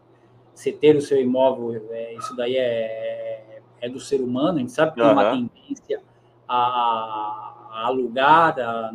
você, 0.54 0.72
ter 0.72 0.96
o 0.96 1.02
seu 1.02 1.20
imóvel, 1.20 1.88
é, 1.92 2.16
isso 2.16 2.36
daí 2.36 2.56
é, 2.58 3.62
é 3.82 3.90
do 3.90 4.00
ser 4.00 4.22
humano, 4.22 4.58
a 4.58 4.60
gente 4.60 4.72
sabe 4.72 4.94
que 4.94 5.02
uhum. 5.02 5.08
tem 5.08 5.16
uma 5.16 5.32
tendência 5.32 6.02
a, 6.48 7.70
a 7.72 7.86
alugar, 7.86 8.60
a, 8.60 8.94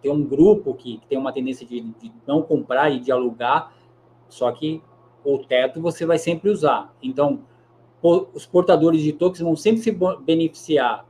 tem 0.00 0.10
um 0.10 0.24
grupo 0.24 0.74
que, 0.74 0.98
que 0.98 1.06
tem 1.06 1.18
uma 1.18 1.32
tendência 1.32 1.66
de, 1.66 1.80
de 1.80 2.12
não 2.26 2.42
comprar 2.42 2.90
e 2.90 2.98
de 2.98 3.12
alugar, 3.12 3.72
só 4.32 4.50
que 4.50 4.82
o 5.22 5.38
teto 5.38 5.80
você 5.80 6.06
vai 6.06 6.18
sempre 6.18 6.50
usar. 6.50 6.92
Então, 7.02 7.40
os 8.02 8.46
portadores 8.46 9.02
de 9.02 9.12
tokens 9.12 9.40
vão 9.40 9.54
sempre 9.54 9.82
se 9.82 9.96
beneficiar 10.24 11.06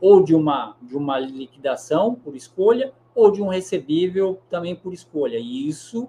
ou 0.00 0.22
de 0.22 0.34
uma, 0.34 0.76
de 0.82 0.96
uma 0.96 1.18
liquidação 1.18 2.14
por 2.16 2.34
escolha 2.34 2.92
ou 3.14 3.30
de 3.30 3.40
um 3.40 3.46
recebível 3.46 4.40
também 4.50 4.74
por 4.74 4.92
escolha. 4.92 5.38
E 5.38 5.68
isso, 5.68 6.08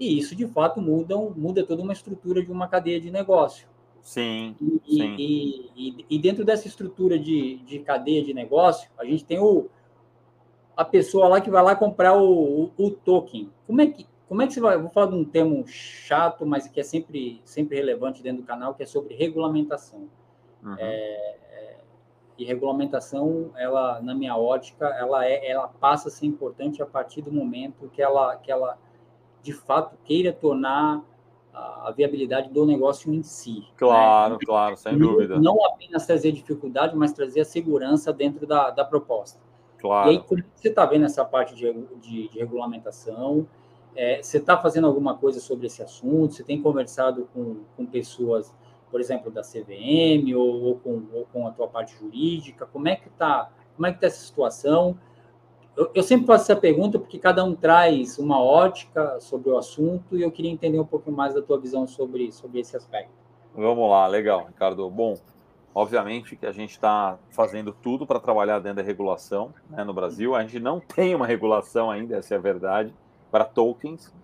e 0.00 0.18
isso 0.18 0.34
de 0.34 0.46
fato 0.46 0.80
muda, 0.80 1.14
muda 1.16 1.62
toda 1.62 1.82
uma 1.82 1.92
estrutura 1.92 2.42
de 2.42 2.50
uma 2.50 2.66
cadeia 2.66 3.00
de 3.00 3.10
negócio. 3.10 3.68
Sim. 4.00 4.56
E, 4.60 4.94
sim. 4.94 5.16
e, 5.18 5.70
e, 5.76 6.06
e 6.08 6.18
dentro 6.18 6.44
dessa 6.44 6.66
estrutura 6.66 7.18
de, 7.18 7.56
de 7.58 7.80
cadeia 7.80 8.24
de 8.24 8.32
negócio, 8.32 8.88
a 8.98 9.04
gente 9.04 9.24
tem 9.24 9.38
o, 9.38 9.68
a 10.74 10.84
pessoa 10.84 11.28
lá 11.28 11.40
que 11.40 11.50
vai 11.50 11.62
lá 11.62 11.76
comprar 11.76 12.16
o, 12.16 12.64
o, 12.64 12.72
o 12.78 12.90
token. 12.90 13.50
Como 13.66 13.80
é 13.80 13.86
que 13.86 14.06
como 14.28 14.42
é 14.42 14.46
que 14.46 14.52
você 14.52 14.60
vai? 14.60 14.74
Eu 14.74 14.82
vou 14.82 14.90
falar 14.90 15.06
de 15.06 15.14
um 15.14 15.24
termo 15.24 15.66
chato, 15.66 16.44
mas 16.44 16.66
que 16.66 16.80
é 16.80 16.82
sempre, 16.82 17.40
sempre 17.44 17.76
relevante 17.76 18.22
dentro 18.22 18.42
do 18.42 18.46
canal, 18.46 18.74
que 18.74 18.82
é 18.82 18.86
sobre 18.86 19.14
regulamentação. 19.14 20.08
Uhum. 20.62 20.74
É, 20.78 21.36
é, 21.52 21.76
e 22.36 22.44
regulamentação, 22.44 23.52
ela, 23.56 24.00
na 24.02 24.14
minha 24.14 24.36
ótica, 24.36 24.86
ela, 24.86 25.24
é, 25.24 25.48
ela 25.48 25.68
passa 25.68 26.08
a 26.08 26.10
ser 26.10 26.26
importante 26.26 26.82
a 26.82 26.86
partir 26.86 27.22
do 27.22 27.32
momento 27.32 27.88
que 27.92 28.02
ela, 28.02 28.36
que 28.36 28.50
ela 28.50 28.78
de 29.46 29.52
fato, 29.52 29.96
queira 30.04 30.32
tornar 30.32 31.04
a, 31.54 31.92
viabilidade 31.96 32.50
do 32.50 32.66
negócio 32.66 33.14
em 33.14 33.22
si. 33.22 33.60
Né? 33.60 33.66
Claro, 33.76 34.34
né? 34.34 34.38
claro, 34.44 34.76
sem 34.76 34.96
não, 34.96 35.12
dúvida. 35.12 35.38
Não 35.38 35.64
apenas 35.64 36.04
trazer 36.04 36.32
dificuldade, 36.32 36.96
mas 36.96 37.12
trazer 37.12 37.40
a 37.40 37.44
segurança 37.44 38.12
dentro 38.12 38.44
da, 38.44 38.70
da 38.70 38.84
proposta. 38.84 39.40
Claro. 39.78 40.10
E 40.10 40.16
aí, 40.16 40.22
como 40.22 40.42
você 40.52 40.68
está 40.68 40.84
vendo 40.84 41.04
essa 41.04 41.24
parte 41.24 41.54
de, 41.54 41.72
de, 42.00 42.28
de 42.28 42.38
regulamentação? 42.40 43.46
É, 43.96 44.22
você 44.22 44.36
está 44.36 44.58
fazendo 44.58 44.86
alguma 44.86 45.16
coisa 45.16 45.40
sobre 45.40 45.66
esse 45.66 45.82
assunto? 45.82 46.34
Você 46.34 46.44
tem 46.44 46.60
conversado 46.60 47.26
com, 47.32 47.62
com 47.74 47.86
pessoas, 47.86 48.54
por 48.90 49.00
exemplo, 49.00 49.30
da 49.30 49.40
CVM 49.40 50.36
ou, 50.36 50.64
ou, 50.64 50.76
com, 50.76 51.02
ou 51.14 51.26
com 51.32 51.46
a 51.46 51.50
tua 51.50 51.66
parte 51.66 51.96
jurídica? 51.96 52.66
Como 52.66 52.86
é 52.86 52.96
que 52.96 53.08
está? 53.08 53.50
Como 53.74 53.86
é 53.86 53.90
que 53.90 53.96
está 53.96 54.06
essa 54.08 54.22
situação? 54.22 54.98
Eu, 55.74 55.90
eu, 55.94 56.02
sempre 56.02 56.26
faço 56.26 56.50
essa 56.50 56.60
pergunta 56.60 56.98
porque 56.98 57.18
cada 57.18 57.42
um 57.42 57.54
traz 57.54 58.18
uma 58.18 58.42
ótica 58.42 59.18
sobre 59.18 59.50
o 59.50 59.56
assunto 59.56 60.16
e 60.16 60.22
eu 60.22 60.30
queria 60.30 60.50
entender 60.50 60.78
um 60.78 60.86
pouquinho 60.86 61.16
mais 61.16 61.34
da 61.34 61.40
tua 61.40 61.58
visão 61.58 61.86
sobre, 61.86 62.30
sobre 62.32 62.60
esse 62.60 62.76
aspecto. 62.76 63.12
Vamos 63.54 63.88
lá, 63.88 64.06
legal, 64.06 64.46
Ricardo. 64.46 64.88
Bom, 64.90 65.16
obviamente 65.74 66.36
que 66.36 66.44
a 66.44 66.52
gente 66.52 66.72
está 66.72 67.18
fazendo 67.30 67.72
tudo 67.72 68.06
para 68.06 68.20
trabalhar 68.20 68.58
dentro 68.58 68.76
da 68.76 68.82
regulação 68.82 69.54
né, 69.70 69.84
no 69.84 69.94
Brasil. 69.94 70.34
A 70.34 70.42
gente 70.42 70.60
não 70.60 70.80
tem 70.80 71.14
uma 71.14 71.26
regulação 71.26 71.90
ainda, 71.90 72.16
essa 72.16 72.34
é 72.34 72.38
a 72.38 72.40
verdade 72.40 72.94
para 73.30 73.44
tokens 73.44 74.14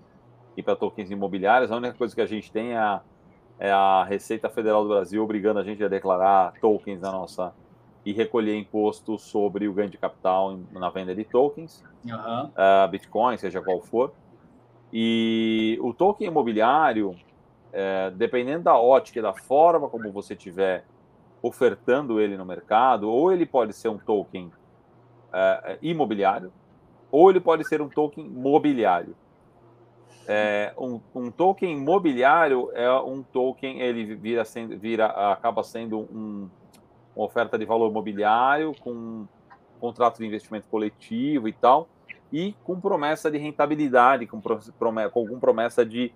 e 0.56 0.62
para 0.62 0.76
tokens 0.76 1.10
imobiliários. 1.10 1.70
A 1.70 1.76
única 1.76 1.94
coisa 1.94 2.14
que 2.14 2.20
a 2.20 2.26
gente 2.26 2.50
tem 2.50 2.72
é 2.72 2.78
a, 2.78 3.00
é 3.58 3.70
a 3.70 4.04
Receita 4.04 4.48
Federal 4.48 4.82
do 4.82 4.88
Brasil 4.88 5.22
obrigando 5.22 5.60
a 5.60 5.62
gente 5.62 5.82
a 5.82 5.88
declarar 5.88 6.52
tokens 6.60 7.00
na 7.00 7.10
nossa 7.10 7.52
e 8.04 8.12
recolher 8.12 8.56
imposto 8.56 9.18
sobre 9.18 9.68
o 9.68 9.72
ganho 9.72 9.90
de 9.90 9.98
capital 9.98 10.58
na 10.72 10.90
venda 10.90 11.14
de 11.14 11.24
tokens, 11.24 11.84
uhum. 12.04 12.46
uh, 12.46 12.88
Bitcoin, 12.90 13.36
seja 13.38 13.60
qual 13.60 13.80
for. 13.80 14.12
E 14.92 15.78
o 15.80 15.94
token 15.94 16.26
imobiliário, 16.26 17.16
é, 17.72 18.10
dependendo 18.10 18.64
da 18.64 18.76
ótica 18.76 19.20
e 19.20 19.22
da 19.22 19.32
forma 19.32 19.88
como 19.88 20.12
você 20.12 20.34
estiver 20.34 20.84
ofertando 21.40 22.20
ele 22.20 22.36
no 22.36 22.44
mercado, 22.44 23.08
ou 23.08 23.32
ele 23.32 23.46
pode 23.46 23.72
ser 23.72 23.88
um 23.88 23.96
token 23.96 24.52
é, 25.32 25.78
imobiliário, 25.80 26.52
ou 27.12 27.28
ele 27.28 27.40
pode 27.40 27.62
ser 27.68 27.82
um 27.82 27.88
token 27.90 28.26
mobiliário. 28.26 29.14
É, 30.26 30.72
um, 30.78 30.98
um, 31.14 31.30
token 31.30 31.76
mobiliário 31.78 32.70
é 32.72 32.90
um 33.00 33.22
token, 33.22 33.80
ele 33.80 34.14
vira, 34.14 34.44
sendo, 34.44 34.78
vira 34.78 35.06
acaba 35.06 35.62
sendo 35.62 35.98
um, 36.00 36.48
uma 37.14 37.26
oferta 37.26 37.58
de 37.58 37.66
valor 37.66 37.92
mobiliário 37.92 38.72
com 38.80 38.90
um 38.92 39.28
contrato 39.78 40.18
de 40.18 40.26
investimento 40.26 40.66
coletivo 40.68 41.48
e 41.48 41.52
tal, 41.52 41.88
e 42.32 42.54
com 42.64 42.80
promessa 42.80 43.30
de 43.30 43.36
rentabilidade, 43.36 44.26
com, 44.26 44.40
promessa, 44.40 45.10
com 45.10 45.38
promessa 45.38 45.84
de, 45.84 46.12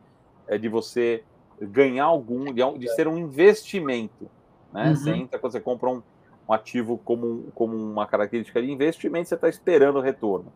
é, 0.46 0.56
de 0.56 0.68
você 0.68 1.22
ganhar 1.60 2.04
algum, 2.04 2.44
de, 2.52 2.78
de 2.78 2.88
ser 2.94 3.08
um 3.08 3.18
investimento. 3.18 4.30
Né? 4.72 4.88
Uhum. 4.88 4.96
Você 4.96 5.10
entra, 5.10 5.38
quando 5.38 5.52
você 5.52 5.60
compra 5.60 5.90
um, 5.90 6.02
um 6.48 6.52
ativo 6.52 6.96
como, 7.04 7.50
como 7.54 7.76
uma 7.76 8.06
característica 8.06 8.62
de 8.62 8.70
investimento, 8.70 9.28
você 9.28 9.34
está 9.34 9.48
esperando 9.48 9.96
o 9.96 10.00
retorno. 10.00 10.52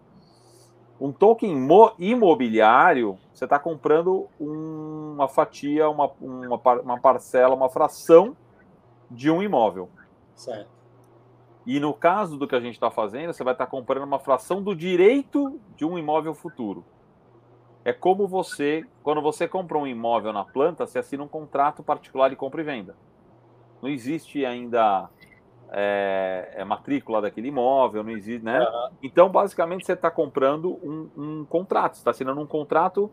Um 1.00 1.12
token 1.12 1.66
imobiliário, 1.98 3.18
você 3.32 3.44
está 3.44 3.58
comprando 3.58 4.28
uma 4.38 5.28
fatia, 5.28 5.88
uma, 5.88 6.10
uma, 6.20 6.60
uma 6.82 7.00
parcela, 7.00 7.54
uma 7.54 7.70
fração 7.70 8.36
de 9.10 9.30
um 9.30 9.42
imóvel. 9.42 9.88
Certo. 10.34 10.68
E 11.66 11.80
no 11.80 11.94
caso 11.94 12.36
do 12.36 12.46
que 12.46 12.54
a 12.54 12.60
gente 12.60 12.74
está 12.74 12.90
fazendo, 12.90 13.32
você 13.32 13.42
vai 13.42 13.54
estar 13.54 13.64
tá 13.64 13.70
comprando 13.70 14.04
uma 14.04 14.18
fração 14.18 14.62
do 14.62 14.74
direito 14.74 15.58
de 15.74 15.84
um 15.84 15.98
imóvel 15.98 16.34
futuro. 16.34 16.84
É 17.84 17.92
como 17.92 18.26
você, 18.26 18.86
quando 19.02 19.22
você 19.22 19.48
compra 19.48 19.78
um 19.78 19.86
imóvel 19.86 20.32
na 20.32 20.44
planta, 20.44 20.86
você 20.86 20.98
assina 20.98 21.22
um 21.22 21.28
contrato 21.28 21.82
particular 21.82 22.28
de 22.28 22.36
compra 22.36 22.60
e 22.60 22.64
venda. 22.64 22.94
Não 23.80 23.88
existe 23.88 24.44
ainda 24.44 25.08
é, 25.72 26.54
é 26.56 26.64
matrícula 26.64 27.22
daquele 27.22 27.48
imóvel, 27.48 28.02
não 28.02 28.11
existe, 28.11 28.44
né? 28.44 28.61
Uhum. 28.61 28.90
Então, 29.02 29.28
basicamente, 29.28 29.87
você 29.87 29.92
está 29.92 30.11
comprando 30.11 30.78
um, 30.83 31.09
um 31.16 31.44
contrato, 31.44 31.94
está 31.94 32.11
assinando 32.11 32.40
um 32.40 32.46
contrato 32.46 33.11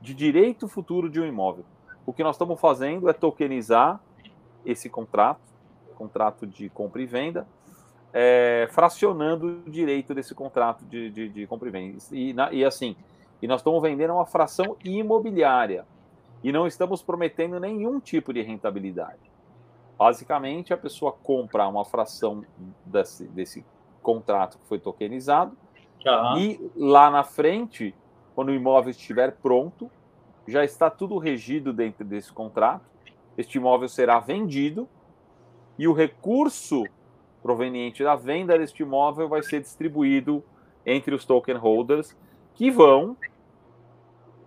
de 0.00 0.14
direito 0.14 0.68
futuro 0.68 1.10
de 1.10 1.20
um 1.20 1.26
imóvel. 1.26 1.64
O 2.06 2.12
que 2.12 2.22
nós 2.22 2.36
estamos 2.36 2.60
fazendo 2.60 3.08
é 3.08 3.12
tokenizar 3.12 4.00
esse 4.64 4.88
contrato, 4.88 5.40
contrato 5.96 6.46
de 6.46 6.68
compra 6.68 7.02
e 7.02 7.06
venda, 7.06 7.46
é, 8.12 8.68
fracionando 8.70 9.62
o 9.66 9.70
direito 9.70 10.14
desse 10.14 10.34
contrato 10.34 10.84
de, 10.84 11.10
de, 11.10 11.28
de 11.28 11.46
compra 11.46 11.68
e 11.68 11.72
venda. 11.72 11.98
E, 12.12 12.32
na, 12.32 12.52
e 12.52 12.64
assim, 12.64 12.96
e 13.40 13.48
nós 13.48 13.60
estamos 13.60 13.82
vendendo 13.82 14.12
uma 14.12 14.26
fração 14.26 14.76
imobiliária 14.84 15.84
e 16.44 16.52
não 16.52 16.66
estamos 16.66 17.02
prometendo 17.02 17.58
nenhum 17.58 17.98
tipo 17.98 18.32
de 18.32 18.42
rentabilidade. 18.42 19.31
Basicamente, 20.02 20.74
a 20.74 20.76
pessoa 20.76 21.12
compra 21.12 21.68
uma 21.68 21.84
fração 21.84 22.44
desse, 22.84 23.24
desse 23.28 23.64
contrato 24.02 24.58
que 24.58 24.66
foi 24.66 24.80
tokenizado 24.80 25.56
uhum. 26.04 26.38
e 26.38 26.72
lá 26.74 27.08
na 27.08 27.22
frente, 27.22 27.94
quando 28.34 28.48
o 28.48 28.52
imóvel 28.52 28.90
estiver 28.90 29.30
pronto, 29.36 29.88
já 30.48 30.64
está 30.64 30.90
tudo 30.90 31.18
regido 31.18 31.72
dentro 31.72 32.04
desse 32.04 32.32
contrato. 32.32 32.84
Este 33.38 33.58
imóvel 33.58 33.88
será 33.88 34.18
vendido 34.18 34.88
e 35.78 35.86
o 35.86 35.92
recurso 35.92 36.82
proveniente 37.40 38.02
da 38.02 38.16
venda 38.16 38.58
deste 38.58 38.82
imóvel 38.82 39.28
vai 39.28 39.44
ser 39.44 39.60
distribuído 39.60 40.42
entre 40.84 41.14
os 41.14 41.24
token 41.24 41.58
holders 41.58 42.18
que 42.54 42.72
vão 42.72 43.16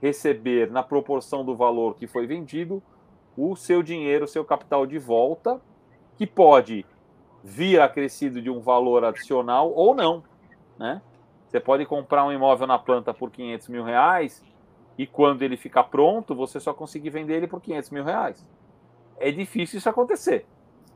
receber 0.02 0.70
na 0.70 0.84
proporção 0.84 1.46
do 1.46 1.56
valor 1.56 1.96
que 1.96 2.08
foi 2.08 2.28
vendido 2.28 2.84
o 3.38 3.56
seu 3.56 3.84
dinheiro, 3.84 4.26
o 4.26 4.28
seu 4.28 4.46
capital 4.46 4.86
de 4.86 4.98
volta, 4.98 5.62
que 6.18 6.26
pode 6.26 6.86
vir 7.44 7.80
acrescido 7.80 8.42
de 8.42 8.50
um 8.50 8.60
valor 8.60 9.04
adicional 9.04 9.72
ou 9.72 9.94
não, 9.94 10.24
né? 10.78 11.02
Você 11.48 11.60
pode 11.60 11.86
comprar 11.86 12.26
um 12.26 12.32
imóvel 12.32 12.68
na 12.68 12.80
planta 12.80 13.14
por 13.14 13.32
500 13.32 13.68
mil 13.70 13.84
reais 13.84 14.44
e 14.98 15.06
quando 15.06 15.42
ele 15.42 15.56
ficar 15.56 15.84
pronto, 15.84 16.34
você 16.34 16.60
só 16.60 16.74
conseguir 16.74 17.10
vender 17.10 17.36
ele 17.36 17.48
por 17.48 17.62
500 17.62 17.90
mil 17.92 18.04
reais. 18.04 18.46
É 19.18 19.32
difícil 19.32 19.78
isso 19.78 19.90
acontecer, 19.90 20.46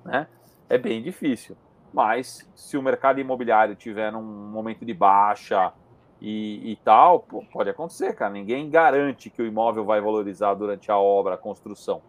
né? 0.03 0.27
É 0.67 0.77
bem 0.77 1.01
difícil. 1.01 1.55
Mas 1.93 2.49
se 2.55 2.77
o 2.77 2.81
mercado 2.81 3.19
imobiliário 3.19 3.75
tiver 3.75 4.13
um 4.15 4.21
momento 4.21 4.85
de 4.85 4.93
baixa 4.93 5.73
e, 6.21 6.71
e 6.71 6.75
tal, 6.77 7.21
pode 7.51 7.69
acontecer, 7.69 8.13
cara. 8.13 8.31
Ninguém 8.31 8.69
garante 8.69 9.29
que 9.29 9.41
o 9.41 9.45
imóvel 9.45 9.85
vai 9.85 9.99
valorizar 10.01 10.53
durante 10.53 10.91
a 10.91 10.97
obra, 10.97 11.35
a 11.35 11.37
construção. 11.37 12.01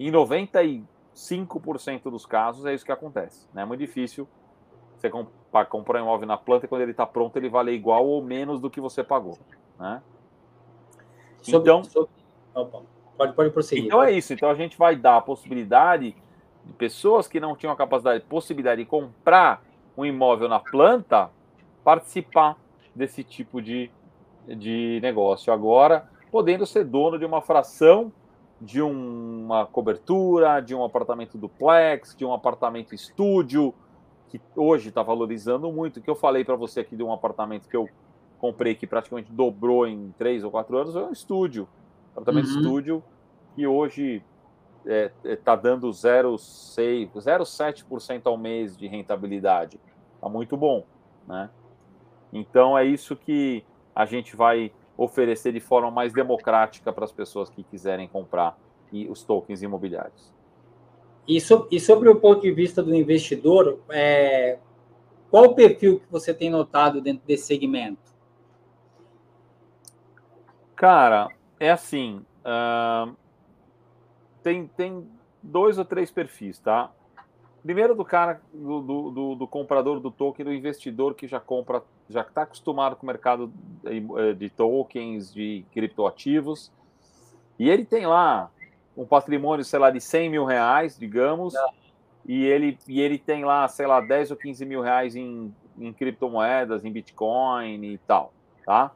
Em 0.00 0.10
95% 0.10 2.04
dos 2.04 2.24
casos 2.24 2.64
é 2.64 2.72
isso 2.72 2.86
que 2.86 2.90
acontece. 2.90 3.46
Né? 3.52 3.60
É 3.60 3.64
muito 3.66 3.80
difícil 3.80 4.26
você 4.96 5.10
comprar 5.10 6.00
um 6.00 6.04
imóvel 6.04 6.26
na 6.26 6.38
planta 6.38 6.64
e 6.64 6.68
quando 6.68 6.80
ele 6.80 6.92
está 6.92 7.04
pronto 7.04 7.36
ele 7.36 7.50
vale 7.50 7.72
igual 7.72 8.06
ou 8.06 8.22
menos 8.22 8.58
do 8.58 8.70
que 8.70 8.80
você 8.80 9.04
pagou. 9.04 9.38
Né? 9.78 10.00
Então, 11.46 11.84
sobre... 11.84 12.10
Opa, 12.54 12.80
pode, 13.14 13.34
pode 13.34 13.50
prosseguir. 13.50 13.84
Então 13.84 14.02
é 14.02 14.10
isso. 14.10 14.32
Então 14.32 14.48
a 14.48 14.54
gente 14.54 14.78
vai 14.78 14.96
dar 14.96 15.18
a 15.18 15.20
possibilidade 15.20 16.16
de 16.64 16.72
pessoas 16.72 17.28
que 17.28 17.38
não 17.38 17.54
tinham 17.54 17.72
a 17.74 17.76
capacidade, 17.76 18.24
possibilidade 18.24 18.82
de 18.82 18.88
comprar 18.88 19.62
um 19.98 20.06
imóvel 20.06 20.48
na 20.48 20.60
planta 20.60 21.30
participar 21.84 22.56
desse 22.94 23.22
tipo 23.22 23.60
de, 23.60 23.90
de 24.48 24.98
negócio 25.02 25.52
agora, 25.52 26.08
podendo 26.30 26.64
ser 26.64 26.84
dono 26.84 27.18
de 27.18 27.26
uma 27.26 27.42
fração 27.42 28.10
de 28.60 28.82
uma 28.82 29.66
cobertura, 29.66 30.60
de 30.60 30.74
um 30.74 30.84
apartamento 30.84 31.38
duplex, 31.38 32.14
de 32.14 32.24
um 32.24 32.32
apartamento 32.32 32.94
estúdio, 32.94 33.74
que 34.28 34.40
hoje 34.54 34.90
está 34.90 35.02
valorizando 35.02 35.72
muito. 35.72 36.00
que 36.00 36.10
eu 36.10 36.14
falei 36.14 36.44
para 36.44 36.54
você 36.56 36.80
aqui 36.80 36.94
de 36.94 37.02
um 37.02 37.12
apartamento 37.12 37.68
que 37.68 37.76
eu 37.76 37.88
comprei 38.38 38.74
que 38.74 38.86
praticamente 38.86 39.32
dobrou 39.32 39.86
em 39.86 40.14
três 40.16 40.44
ou 40.44 40.50
quatro 40.50 40.76
anos, 40.76 40.94
é 40.94 41.00
um 41.00 41.12
estúdio. 41.12 41.66
Apartamento 42.12 42.48
uhum. 42.48 42.56
estúdio 42.56 43.02
que 43.54 43.66
hoje 43.66 44.22
está 44.84 44.92
é, 44.92 45.10
é, 45.24 45.36
tá 45.36 45.56
dando 45.56 45.88
0,7% 45.88 48.22
ao 48.24 48.38
mês 48.38 48.76
de 48.76 48.86
rentabilidade. 48.86 49.80
Está 50.14 50.28
muito 50.28 50.56
bom. 50.56 50.84
Né? 51.26 51.50
Então 52.32 52.78
é 52.78 52.84
isso 52.84 53.16
que 53.16 53.64
a 53.94 54.06
gente 54.06 54.36
vai 54.36 54.72
oferecer 55.02 55.50
de 55.52 55.60
forma 55.60 55.90
mais 55.90 56.12
democrática 56.12 56.92
para 56.92 57.06
as 57.06 57.12
pessoas 57.12 57.48
que 57.48 57.62
quiserem 57.62 58.06
comprar 58.06 58.58
os 59.08 59.22
tokens 59.22 59.62
imobiliários. 59.62 60.30
E, 61.26 61.40
so, 61.40 61.66
e 61.70 61.80
sobre 61.80 62.10
o 62.10 62.16
ponto 62.16 62.42
de 62.42 62.52
vista 62.52 62.82
do 62.82 62.94
investidor, 62.94 63.78
é, 63.88 64.58
qual 65.30 65.44
o 65.44 65.54
perfil 65.54 66.00
que 66.00 66.10
você 66.10 66.34
tem 66.34 66.50
notado 66.50 67.00
dentro 67.00 67.26
desse 67.26 67.46
segmento? 67.46 68.10
Cara, 70.76 71.28
é 71.58 71.70
assim, 71.70 72.22
uh, 72.44 73.16
tem, 74.42 74.66
tem 74.66 75.08
dois 75.42 75.78
ou 75.78 75.84
três 75.84 76.10
perfis, 76.10 76.58
tá? 76.58 76.92
Primeiro 77.62 77.94
do 77.94 78.04
cara, 78.04 78.42
do, 78.52 78.80
do, 78.80 79.10
do, 79.10 79.34
do 79.34 79.48
comprador 79.48 79.98
do 79.98 80.10
token, 80.10 80.44
do 80.44 80.52
investidor 80.52 81.14
que 81.14 81.26
já 81.26 81.40
compra, 81.40 81.82
já 82.10 82.22
está 82.22 82.42
acostumado 82.42 82.96
com 82.96 83.04
o 83.04 83.06
mercado 83.06 83.52
de, 84.36 84.50
tokens, 84.50 85.32
de 85.32 85.64
criptoativos, 85.72 86.72
e 87.58 87.70
ele 87.70 87.84
tem 87.84 88.06
lá 88.06 88.50
um 88.96 89.06
patrimônio, 89.06 89.64
sei 89.64 89.78
lá, 89.78 89.90
de 89.90 90.00
100 90.00 90.30
mil 90.30 90.44
reais, 90.44 90.98
digamos, 90.98 91.54
e 92.26 92.44
ele, 92.44 92.76
e 92.86 93.00
ele 93.00 93.16
tem 93.16 93.44
lá, 93.44 93.66
sei 93.68 93.86
lá, 93.86 94.00
10 94.00 94.32
ou 94.32 94.36
15 94.36 94.66
mil 94.66 94.82
reais 94.82 95.14
em, 95.14 95.54
em 95.78 95.92
criptomoedas, 95.92 96.84
em 96.84 96.92
Bitcoin 96.92 97.84
e 97.84 97.98
tal, 97.98 98.32
tá? 98.66 98.92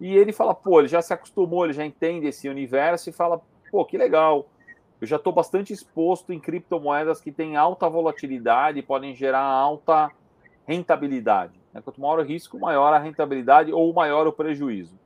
E 0.00 0.16
ele 0.16 0.32
fala, 0.32 0.54
pô, 0.54 0.80
ele 0.80 0.88
já 0.88 1.02
se 1.02 1.12
acostumou, 1.12 1.64
ele 1.64 1.72
já 1.72 1.84
entende 1.84 2.26
esse 2.26 2.48
universo 2.48 3.10
e 3.10 3.12
fala, 3.12 3.40
pô, 3.70 3.84
que 3.84 3.98
legal, 3.98 4.46
eu 5.00 5.06
já 5.06 5.16
estou 5.16 5.32
bastante 5.32 5.72
exposto 5.72 6.32
em 6.32 6.40
criptomoedas 6.40 7.20
que 7.20 7.30
têm 7.30 7.56
alta 7.56 7.88
volatilidade 7.88 8.78
e 8.78 8.82
podem 8.82 9.14
gerar 9.14 9.42
alta 9.42 10.10
rentabilidade. 10.66 11.57
Né? 11.78 11.82
Quanto 11.82 12.00
maior 12.00 12.18
o 12.18 12.22
risco, 12.22 12.58
maior 12.58 12.92
a 12.92 12.98
rentabilidade 12.98 13.72
ou 13.72 13.92
maior 13.92 14.26
o 14.26 14.32
prejuízo. 14.32 14.98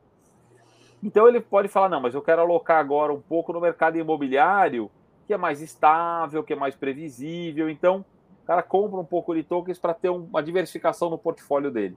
Então 1.03 1.29
ele 1.29 1.41
pode 1.41 1.69
falar: 1.69 1.89
não, 1.89 2.01
mas 2.01 2.15
eu 2.15 2.23
quero 2.23 2.43
alocar 2.43 2.79
agora 2.79 3.13
um 3.13 3.21
pouco 3.21 3.53
no 3.53 3.61
mercado 3.61 3.99
imobiliário, 3.99 4.91
que 5.27 5.35
é 5.35 5.37
mais 5.37 5.61
estável, 5.61 6.43
que 6.43 6.53
é 6.53 6.57
mais 6.57 6.75
previsível. 6.75 7.69
Então 7.69 8.05
o 8.43 8.47
cara 8.47 8.63
compra 8.63 8.99
um 8.99 9.05
pouco 9.05 9.35
de 9.35 9.43
tokens 9.43 9.79
para 9.79 9.95
ter 9.95 10.09
uma 10.09 10.43
diversificação 10.43 11.11
no 11.11 11.19
portfólio 11.19 11.71
dele. 11.71 11.97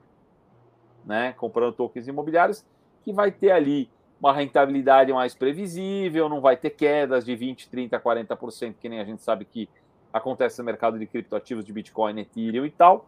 Né? 1.05 1.33
Comprando 1.33 1.73
tokens 1.73 2.07
imobiliários, 2.07 2.65
que 3.03 3.13
vai 3.13 3.31
ter 3.31 3.51
ali 3.51 3.89
uma 4.19 4.33
rentabilidade 4.33 5.13
mais 5.13 5.35
previsível, 5.35 6.29
não 6.29 6.41
vai 6.41 6.57
ter 6.57 6.71
quedas 6.71 7.25
de 7.25 7.35
20, 7.35 7.69
30, 7.69 7.99
40%, 7.99 8.75
que 8.79 8.89
nem 8.89 8.99
a 8.99 9.03
gente 9.03 9.21
sabe 9.21 9.45
que 9.45 9.69
acontece 10.11 10.57
no 10.59 10.65
mercado 10.65 10.97
de 10.97 11.05
criptoativos 11.05 11.65
de 11.65 11.73
Bitcoin, 11.73 12.19
Ethereum 12.19 12.65
e 12.65 12.71
tal. 12.71 13.07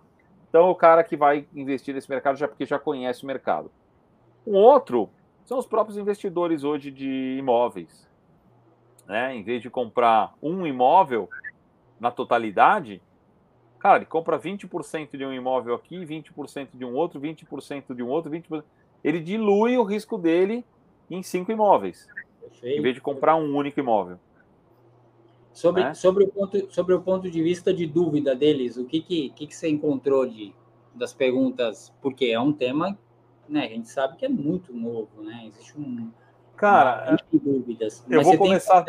Então, 0.50 0.70
o 0.70 0.76
cara 0.76 1.04
que 1.04 1.18
vai 1.18 1.48
investir 1.54 1.94
nesse 1.94 2.10
mercado 2.10 2.38
já 2.38 2.48
porque 2.48 2.66
já 2.66 2.80
conhece 2.80 3.24
o 3.24 3.28
mercado. 3.28 3.72
Um 4.46 4.56
outro 4.56 5.10
são 5.46 5.58
os 5.58 5.66
próprios 5.66 5.98
investidores 5.98 6.64
hoje 6.64 6.92
de 6.92 7.38
imóveis. 7.38 8.08
Né? 9.06 9.36
Em 9.36 9.44
vez 9.44 9.62
de 9.62 9.70
comprar 9.70 10.34
um 10.42 10.66
imóvel 10.66 11.30
na 12.00 12.12
totalidade, 12.12 13.02
Cara, 13.80 13.98
ele 13.98 14.06
compra 14.06 14.40
20% 14.40 15.18
de 15.18 15.26
um 15.26 15.34
imóvel 15.34 15.76
aqui, 15.76 15.98
20% 15.98 16.70
de 16.74 16.84
um 16.84 16.94
outro, 16.96 17.20
20% 17.20 17.94
de 17.96 18.04
um 18.04 18.08
outro, 18.08 18.32
20%. 18.32 18.64
Ele 19.04 19.20
dilui 19.20 19.78
o 19.78 19.84
risco 19.84 20.18
dele 20.18 20.66
em 21.10 21.22
cinco 21.22 21.52
imóveis, 21.52 22.08
Perfeito. 22.42 22.80
em 22.80 22.82
vez 22.82 22.96
de 22.96 23.02
comprar 23.02 23.36
um 23.36 23.56
único 23.56 23.80
imóvel. 23.80 24.20
Sobre, 25.58 25.84
né? 25.84 25.93
sobre, 25.96 26.24
o 26.24 26.28
ponto, 26.28 26.67
sobre 26.72 26.93
o 26.93 27.02
ponto 27.02 27.32
de 27.32 27.41
vista 27.41 27.74
de 27.74 27.88
dúvida 27.88 28.36
deles, 28.36 28.78
o 28.78 28.86
que, 28.86 29.02
que, 29.02 29.32
que, 29.32 29.48
que 29.48 29.56
você 29.56 29.67
encontrou 29.67 30.24
de, 30.24 30.54
das 30.93 31.13
perguntas? 31.13 31.91
Porque 32.00 32.26
é 32.26 32.39
um 32.39 32.54
tema, 32.54 32.96
né? 33.50 33.65
A 33.65 33.67
gente 33.67 33.89
sabe 33.89 34.17
que 34.17 34.26
é 34.26 34.30
muito 34.30 34.72
novo, 34.72 35.24
né? 35.24 35.46
Existe 35.48 35.74
um. 35.76 36.12
Cara, 36.56 37.17
de 37.34 37.39
dúvidas. 37.39 38.06
Eu 38.08 38.22
vou 38.22 38.38
começar. 38.38 38.86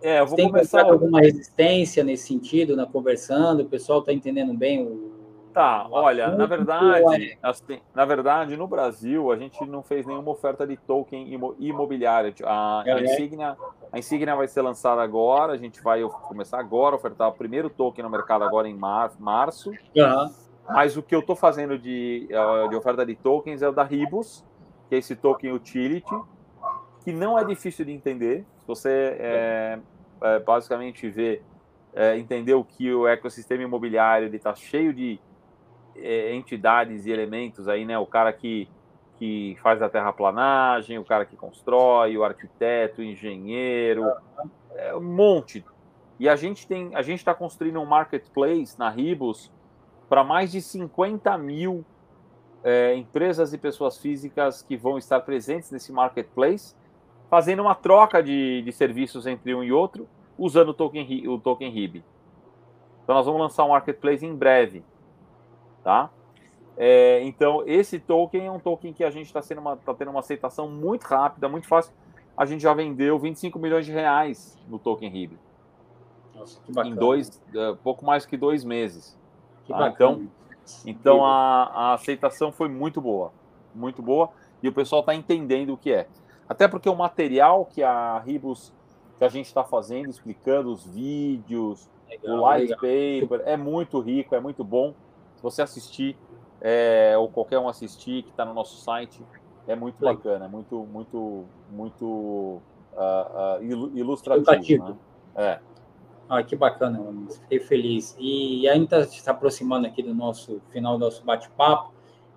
É, 0.00 0.20
eu 0.20 0.26
vou 0.28 0.36
tem 0.36 0.46
começar 0.46 0.84
alguma 0.84 1.20
resistência 1.20 2.04
nesse 2.04 2.28
sentido, 2.28 2.76
na 2.76 2.86
conversando? 2.86 3.64
O 3.64 3.68
pessoal 3.68 3.98
está 3.98 4.12
entendendo 4.12 4.54
bem 4.54 4.86
o. 4.86 5.11
Tá, 5.52 5.86
o 5.86 5.92
olha, 5.92 6.28
na 6.28 6.46
verdade, 6.46 7.32
é... 7.32 7.38
assim, 7.42 7.80
na 7.94 8.04
verdade, 8.06 8.56
no 8.56 8.66
Brasil 8.66 9.30
a 9.30 9.36
gente 9.36 9.62
não 9.66 9.82
fez 9.82 10.06
nenhuma 10.06 10.30
oferta 10.30 10.66
de 10.66 10.76
token 10.76 11.38
imobiliário. 11.58 12.32
A, 12.44 12.82
é, 12.86 12.92
a, 12.92 13.00
Insignia, 13.02 13.56
a 13.92 13.98
Insignia 13.98 14.34
vai 14.34 14.48
ser 14.48 14.62
lançada 14.62 15.02
agora, 15.02 15.52
a 15.52 15.56
gente 15.58 15.82
vai 15.82 16.02
começar 16.02 16.58
agora 16.58 16.94
a 16.94 16.98
ofertar 16.98 17.28
o 17.28 17.32
primeiro 17.32 17.68
token 17.68 18.02
no 18.02 18.10
mercado 18.10 18.44
agora 18.44 18.66
em 18.66 18.74
mar, 18.74 19.12
março. 19.18 19.70
Uhum. 19.70 20.32
Mas 20.68 20.96
o 20.96 21.02
que 21.02 21.14
eu 21.14 21.20
estou 21.20 21.36
fazendo 21.36 21.78
de, 21.78 22.28
de 22.70 22.76
oferta 22.76 23.04
de 23.04 23.14
tokens 23.14 23.62
é 23.62 23.68
o 23.68 23.72
da 23.72 23.82
Ribus, 23.82 24.44
que 24.88 24.94
é 24.94 24.98
esse 24.98 25.14
token 25.16 25.52
utility, 25.52 26.14
que 27.04 27.12
não 27.12 27.38
é 27.38 27.44
difícil 27.44 27.84
de 27.84 27.92
entender. 27.92 28.46
Se 28.60 28.66
você 28.66 29.16
é, 29.18 29.78
é, 30.22 30.38
basicamente 30.38 31.08
ver, 31.10 31.42
é, 31.92 32.16
entender 32.16 32.54
o 32.54 32.64
que 32.64 32.92
o 32.92 33.06
ecossistema 33.06 33.62
imobiliário 33.62 34.34
está 34.34 34.54
cheio 34.54 34.94
de 34.94 35.20
é, 35.96 36.34
entidades 36.34 37.06
e 37.06 37.10
elementos 37.10 37.68
aí, 37.68 37.84
né? 37.84 37.98
O 37.98 38.06
cara 38.06 38.32
que, 38.32 38.68
que 39.18 39.56
faz 39.62 39.82
a 39.82 39.88
terraplanagem, 39.88 40.98
o 40.98 41.04
cara 41.04 41.24
que 41.24 41.36
constrói, 41.36 42.16
o 42.16 42.24
arquiteto, 42.24 43.00
o 43.00 43.04
engenheiro, 43.04 44.10
é, 44.74 44.94
um 44.94 45.02
monte. 45.02 45.64
E 46.18 46.28
a 46.28 46.36
gente 46.36 46.66
tem, 46.66 46.94
a 46.94 47.02
gente 47.02 47.18
está 47.18 47.34
construindo 47.34 47.80
um 47.80 47.86
marketplace 47.86 48.78
na 48.78 48.88
Ribos 48.88 49.50
para 50.08 50.22
mais 50.22 50.52
de 50.52 50.60
50 50.60 51.36
mil 51.38 51.84
é, 52.62 52.94
empresas 52.94 53.52
e 53.52 53.58
pessoas 53.58 53.98
físicas 53.98 54.62
que 54.62 54.76
vão 54.76 54.98
estar 54.98 55.20
presentes 55.20 55.70
nesse 55.70 55.92
marketplace 55.92 56.74
fazendo 57.32 57.62
uma 57.62 57.74
troca 57.74 58.22
de, 58.22 58.60
de 58.60 58.70
serviços 58.72 59.26
entre 59.26 59.54
um 59.54 59.64
e 59.64 59.72
outro, 59.72 60.06
usando 60.36 60.68
o 60.68 60.74
token, 60.74 61.26
o 61.28 61.38
token 61.38 61.70
RIB. 61.70 62.04
Então, 63.02 63.14
nós 63.14 63.24
vamos 63.24 63.40
lançar 63.40 63.64
um 63.64 63.70
marketplace 63.70 64.26
em 64.26 64.36
breve, 64.36 64.84
tá? 65.82 66.10
É, 66.76 67.22
então, 67.24 67.62
esse 67.66 67.98
token 67.98 68.46
é 68.46 68.50
um 68.50 68.58
token 68.58 68.92
que 68.92 69.04
a 69.04 69.10
gente 69.10 69.26
está 69.26 69.40
tá 69.76 69.94
tendo 69.94 70.10
uma 70.10 70.20
aceitação 70.20 70.68
muito 70.68 71.04
rápida, 71.04 71.48
muito 71.48 71.68
fácil. 71.68 71.92
A 72.36 72.46
gente 72.46 72.62
já 72.62 72.72
vendeu 72.72 73.18
25 73.18 73.58
milhões 73.58 73.84
de 73.84 73.92
reais 73.92 74.58
no 74.68 74.78
token 74.78 75.08
RIB. 75.10 75.38
Nossa, 76.34 76.60
que 76.64 76.72
bacana. 76.72 76.94
Em 76.94 76.98
dois, 76.98 77.42
uh, 77.54 77.76
pouco 77.82 78.04
mais 78.04 78.24
que 78.24 78.36
dois 78.36 78.64
meses. 78.64 79.18
Tá? 79.68 79.88
Então, 79.88 80.26
então 80.86 81.24
a, 81.24 81.64
a 81.64 81.94
aceitação 81.94 82.50
foi 82.50 82.68
muito 82.68 83.00
boa, 83.00 83.32
muito 83.74 84.02
boa. 84.02 84.30
E 84.62 84.68
o 84.68 84.72
pessoal 84.72 85.00
está 85.00 85.14
entendendo 85.14 85.74
o 85.74 85.76
que 85.76 85.92
é. 85.92 86.06
Até 86.48 86.68
porque 86.68 86.88
o 86.88 86.94
material 86.94 87.66
que 87.66 87.82
a 87.82 88.18
Ribus, 88.18 88.72
que 89.18 89.24
a 89.24 89.28
gente 89.28 89.46
está 89.46 89.64
fazendo, 89.64 90.10
explicando 90.10 90.72
os 90.72 90.86
vídeos, 90.86 91.88
legal, 92.08 92.36
o 92.36 92.40
light 92.42 92.70
paper, 92.70 93.42
é 93.44 93.56
muito 93.56 94.00
rico, 94.00 94.34
é 94.34 94.40
muito 94.40 94.64
bom. 94.64 94.94
Você 95.42 95.62
assistir, 95.62 96.16
é, 96.60 97.14
ou 97.18 97.28
qualquer 97.28 97.58
um 97.58 97.68
assistir 97.68 98.22
que 98.22 98.30
está 98.30 98.44
no 98.44 98.54
nosso 98.54 98.82
site, 98.82 99.20
é 99.66 99.74
muito 99.74 100.00
legal. 100.00 100.16
bacana, 100.16 100.44
é 100.44 100.48
muito, 100.48 100.84
muito, 100.84 101.44
muito 101.70 102.04
uh, 102.94 103.58
uh, 103.58 103.96
ilustrativo. 103.96 104.90
Né? 104.90 104.96
É. 105.34 105.60
Ah, 106.28 106.42
que 106.42 106.56
bacana, 106.56 106.98
fiquei 107.42 107.60
feliz. 107.60 108.16
E 108.18 108.66
ainda 108.68 109.04
se 109.04 109.28
aproximando 109.28 109.86
aqui 109.86 110.02
do 110.02 110.14
nosso 110.14 110.60
final 110.70 110.94
do 110.94 111.04
nosso 111.04 111.24
bate-papo. 111.24 111.92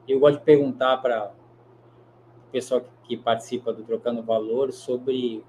Eu 0.08 0.20
gosto 0.20 0.40
de 0.40 0.44
perguntar 0.44 0.98
para 0.98 1.32
pessoal 2.52 2.82
que 3.04 3.18
participa 3.18 3.74
do 3.74 3.84
Trocando 3.84 4.22
Valor 4.24 4.72
sobre 4.72 5.44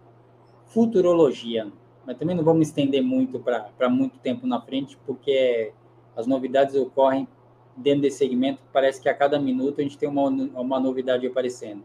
futurologia. 0.66 1.70
Mas 2.04 2.16
também 2.18 2.36
não 2.36 2.44
vamos 2.44 2.68
estender 2.68 3.02
muito 3.02 3.40
para 3.40 3.88
muito 3.88 4.18
tempo 4.18 4.46
na 4.46 4.60
frente, 4.60 4.96
porque 5.04 5.72
as 6.14 6.26
novidades 6.26 6.74
ocorrem 6.74 7.26
dentro 7.76 8.02
desse 8.02 8.18
segmento. 8.18 8.62
Parece 8.72 9.00
que 9.00 9.08
a 9.08 9.14
cada 9.14 9.38
minuto 9.38 9.80
a 9.80 9.82
gente 9.82 9.98
tem 9.98 10.08
uma, 10.08 10.28
uma 10.28 10.80
novidade 10.80 11.26
aparecendo. 11.26 11.82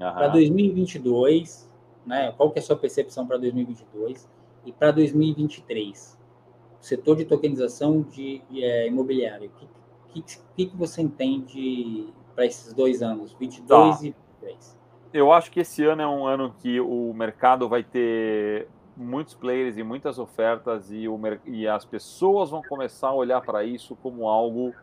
Uhum. 0.00 0.12
Para 0.12 0.28
2022, 0.28 1.70
né, 2.06 2.32
qual 2.36 2.50
que 2.50 2.58
é 2.58 2.62
a 2.62 2.64
sua 2.64 2.76
percepção 2.76 3.26
para 3.26 3.38
2022 3.38 4.28
e 4.66 4.72
para 4.72 4.90
2023? 4.90 6.18
O 6.80 6.84
setor 6.84 7.16
de 7.16 7.24
tokenização 7.24 8.02
de, 8.02 8.42
de 8.50 8.64
é, 8.64 8.88
imobiliário, 8.88 9.48
o 9.48 10.12
que, 10.12 10.22
que, 10.56 10.66
que, 10.66 10.76
você 10.76 11.00
entende 11.00 12.12
para 12.34 12.44
esses 12.44 12.72
dois 12.72 13.02
anos, 13.02 13.34
22 13.38 14.00
tá. 14.00 14.06
e 14.06 14.14
eu 15.12 15.30
acho 15.30 15.50
que 15.50 15.60
esse 15.60 15.84
ano 15.84 16.02
é 16.02 16.08
um 16.08 16.26
ano 16.26 16.54
que 16.58 16.80
o 16.80 17.12
mercado 17.12 17.68
vai 17.68 17.84
ter 17.84 18.66
muitos 18.96 19.34
players 19.34 19.76
e 19.76 19.82
muitas 19.82 20.18
ofertas 20.18 20.90
e, 20.90 21.06
o, 21.06 21.20
e 21.44 21.68
as 21.68 21.84
pessoas 21.84 22.50
vão 22.50 22.62
começar 22.62 23.08
a 23.08 23.14
olhar 23.14 23.40
para 23.42 23.62
isso 23.62 23.94
como 23.96 24.26
algo 24.26 24.74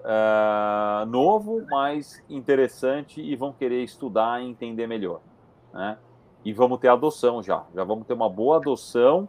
uh, 0.00 1.06
novo, 1.06 1.64
mas 1.68 2.22
interessante 2.28 3.20
e 3.20 3.34
vão 3.36 3.52
querer 3.52 3.82
estudar 3.82 4.42
e 4.42 4.46
entender 4.46 4.86
melhor. 4.86 5.20
Né? 5.72 5.98
E 6.44 6.52
vamos 6.52 6.78
ter 6.78 6.88
adoção 6.88 7.42
já, 7.42 7.64
já 7.74 7.84
vamos 7.84 8.06
ter 8.06 8.14
uma 8.14 8.28
boa 8.28 8.56
adoção 8.56 9.28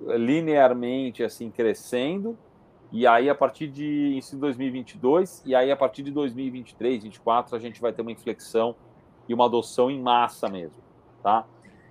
linearmente 0.00 1.24
assim 1.24 1.50
crescendo 1.50 2.36
e 2.92 3.06
aí 3.06 3.28
a 3.28 3.34
partir 3.34 3.68
de 3.68 4.18
em 4.18 4.38
2022 4.38 5.42
e 5.44 5.54
aí 5.54 5.70
a 5.70 5.76
partir 5.76 6.02
de 6.02 6.10
2023, 6.10 7.02
2024 7.02 7.56
a 7.56 7.58
gente 7.58 7.80
vai 7.80 7.92
ter 7.92 8.02
uma 8.02 8.12
inflexão 8.12 8.74
e 9.28 9.34
uma 9.34 9.46
adoção 9.46 9.90
em 9.90 10.00
massa 10.00 10.48
mesmo, 10.48 10.82
tá? 11.22 11.44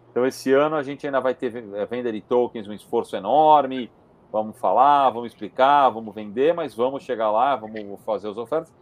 Então 0.09 0.25
esse 0.25 0.53
ano 0.53 0.75
a 0.75 0.83
gente 0.83 1.05
ainda 1.05 1.19
vai 1.19 1.35
ter 1.35 1.53
é, 1.73 1.85
venda 1.85 2.11
de 2.11 2.21
tokens, 2.21 2.67
um 2.67 2.73
esforço 2.73 3.15
enorme, 3.15 3.91
vamos 4.35 4.57
falar, 4.57 5.09
vamos 5.11 5.31
explicar, 5.31 5.89
vamos 5.89 6.13
vender, 6.13 6.53
mas 6.53 6.75
vamos 6.75 7.03
chegar 7.03 7.31
lá, 7.31 7.55
vamos 7.55 7.99
fazer 8.01 8.29
as 8.29 8.37
ofertas. 8.37 8.73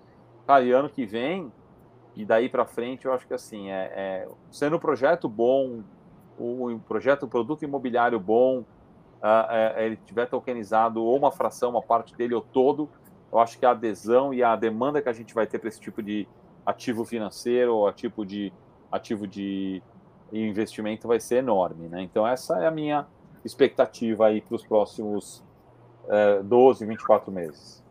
Cara, 0.48 0.63
e 0.63 0.72
ano 0.72 0.89
que 0.89 1.06
vem, 1.06 1.52
e 2.16 2.26
daí 2.26 2.50
para 2.50 2.66
frente, 2.66 3.06
eu 3.06 3.13
acho 3.13 3.28
que 3.28 3.34
assim, 3.36 3.70
é, 3.70 3.92
é 3.96 4.28
sendo 4.50 4.78
um 4.78 4.80
projeto 4.80 5.30
bom, 5.30 5.84
um 6.39 6.80
projeto, 6.80 7.28
um 7.28 7.30
produto 7.30 7.63
imobiliário 7.63 8.20
bom, 8.20 8.60
uh, 9.22 9.80
ele 9.80 9.96
tiver 9.96 10.26
tokenizado 10.26 11.04
ou 11.04 11.16
uma 11.16 11.32
fração, 11.32 11.70
uma 11.70 11.84
parte 11.84 12.16
dele 12.16 12.34
ou 12.34 12.42
todo, 12.42 12.89
eu 13.32 13.38
acho 13.38 13.60
que 13.60 13.66
a 13.66 13.72
adesão 13.72 14.34
e 14.34 14.44
a 14.44 14.56
demanda 14.56 15.02
que 15.02 15.10
a 15.10 15.13
gente 15.13 15.36
vai 15.36 15.46
ter 15.46 15.60
para 15.60 15.70
esse 15.70 15.80
tipo 15.80 16.02
de, 16.02 16.28
ativo 16.66 17.06
financeiro 17.06 17.76
ou 17.76 17.88
ativo 17.88 18.26
de, 18.26 18.52
ativo 18.92 19.28
de 19.28 19.82
investimento 20.32 21.08
vai 21.08 21.20
ser 21.20 21.38
enorme. 21.38 21.88
Né? 21.88 22.02
Então, 22.02 22.26
essa 22.26 22.60
é 22.60 22.68
a 22.68 22.72
minha 22.72 23.06
expectativa 23.43 24.27
aí 24.27 24.41
para 24.41 24.56
os 24.56 24.65
próximos 24.65 25.43
é, 26.08 26.41
12, 26.43 26.86
24 26.86 27.32
meses. 27.32 27.84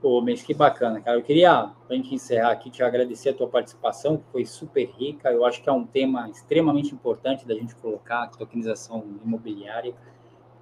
Pô, 0.00 0.20
mas 0.20 0.42
que 0.42 0.54
bacana, 0.54 1.00
cara. 1.00 1.18
Eu 1.18 1.22
queria, 1.22 1.70
para 1.86 1.94
a 1.94 1.94
gente 1.94 2.14
encerrar 2.14 2.52
aqui, 2.52 2.70
te 2.70 2.82
agradecer 2.82 3.30
a 3.30 3.34
tua 3.34 3.48
participação, 3.48 4.18
que 4.18 4.24
foi 4.30 4.44
super 4.44 4.84
rica. 4.90 5.32
Eu 5.32 5.44
acho 5.44 5.62
que 5.62 5.68
é 5.68 5.72
um 5.72 5.84
tema 5.84 6.28
extremamente 6.28 6.94
importante 6.94 7.46
da 7.46 7.54
gente 7.54 7.74
colocar, 7.76 8.24
a 8.24 8.26
tokenização 8.28 9.04
imobiliária 9.24 9.94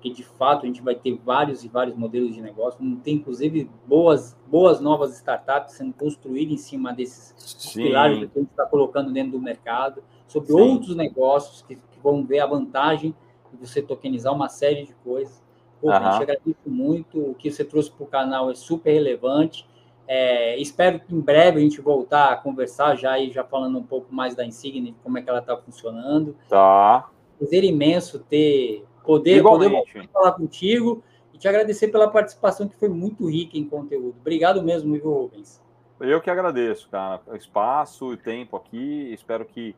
porque 0.04 0.10
de 0.10 0.22
fato 0.22 0.64
a 0.64 0.66
gente 0.66 0.82
vai 0.82 0.94
ter 0.94 1.18
vários 1.24 1.64
e 1.64 1.68
vários 1.68 1.96
modelos 1.96 2.34
de 2.34 2.42
negócio, 2.42 2.78
tem 3.02 3.14
inclusive 3.14 3.70
boas, 3.86 4.36
boas 4.46 4.78
novas 4.78 5.14
startups 5.16 5.76
sendo 5.76 5.94
construídas 5.94 6.52
em 6.52 6.58
cima 6.58 6.92
desses 6.92 7.32
Sim. 7.38 7.84
pilares 7.84 8.18
que 8.18 8.24
a 8.24 8.40
gente 8.40 8.50
está 8.50 8.66
colocando 8.66 9.10
dentro 9.10 9.32
do 9.32 9.40
mercado, 9.40 10.04
sobre 10.28 10.52
Sim. 10.52 10.60
outros 10.60 10.94
negócios 10.94 11.62
que, 11.62 11.76
que, 11.76 11.98
vão 12.02 12.22
ver 12.22 12.40
a 12.40 12.46
vantagem 12.46 13.14
de 13.54 13.66
você 13.66 13.80
tokenizar 13.80 14.32
uma 14.32 14.48
série 14.48 14.84
de 14.84 14.94
coisas. 15.04 15.42
Pô, 15.80 15.88
uhum. 15.88 15.96
gente 15.96 16.22
agradeço 16.22 16.56
muito, 16.66 17.30
o 17.30 17.34
que 17.34 17.50
você 17.50 17.64
trouxe 17.64 17.90
para 17.90 18.04
o 18.04 18.06
canal 18.06 18.50
é 18.50 18.54
super 18.54 18.92
relevante. 18.92 19.66
É, 20.06 20.58
espero 20.58 21.00
que 21.00 21.14
em 21.14 21.20
breve 21.20 21.58
a 21.58 21.60
gente 21.62 21.80
voltar 21.80 22.32
a 22.32 22.36
conversar 22.36 22.94
já 22.96 23.18
e 23.18 23.30
já 23.30 23.42
falando 23.42 23.78
um 23.78 23.82
pouco 23.82 24.14
mais 24.14 24.34
da 24.34 24.44
Insignia, 24.44 24.94
como 25.02 25.18
é 25.18 25.22
que 25.22 25.30
ela 25.30 25.38
está 25.38 25.56
funcionando. 25.56 26.36
Tá. 26.48 27.08
Prazer 27.38 27.64
imenso 27.64 28.18
ter 28.18 28.84
poder, 29.04 29.42
poder 29.42 29.70
falar 30.12 30.32
contigo 30.32 31.02
e 31.32 31.38
te 31.38 31.48
agradecer 31.48 31.88
pela 31.88 32.08
participação 32.08 32.68
que 32.68 32.76
foi 32.76 32.88
muito 32.88 33.28
rica 33.28 33.58
em 33.58 33.64
conteúdo. 33.64 34.16
Obrigado 34.20 34.62
mesmo, 34.62 34.94
Ivo 34.94 35.12
Rubens. 35.12 35.62
Eu 36.00 36.20
que 36.20 36.30
agradeço, 36.30 36.88
cara, 36.90 37.20
o 37.26 37.36
espaço 37.36 38.10
e 38.10 38.14
o 38.14 38.16
tempo 38.16 38.56
aqui. 38.56 39.12
Espero 39.12 39.44
que, 39.44 39.74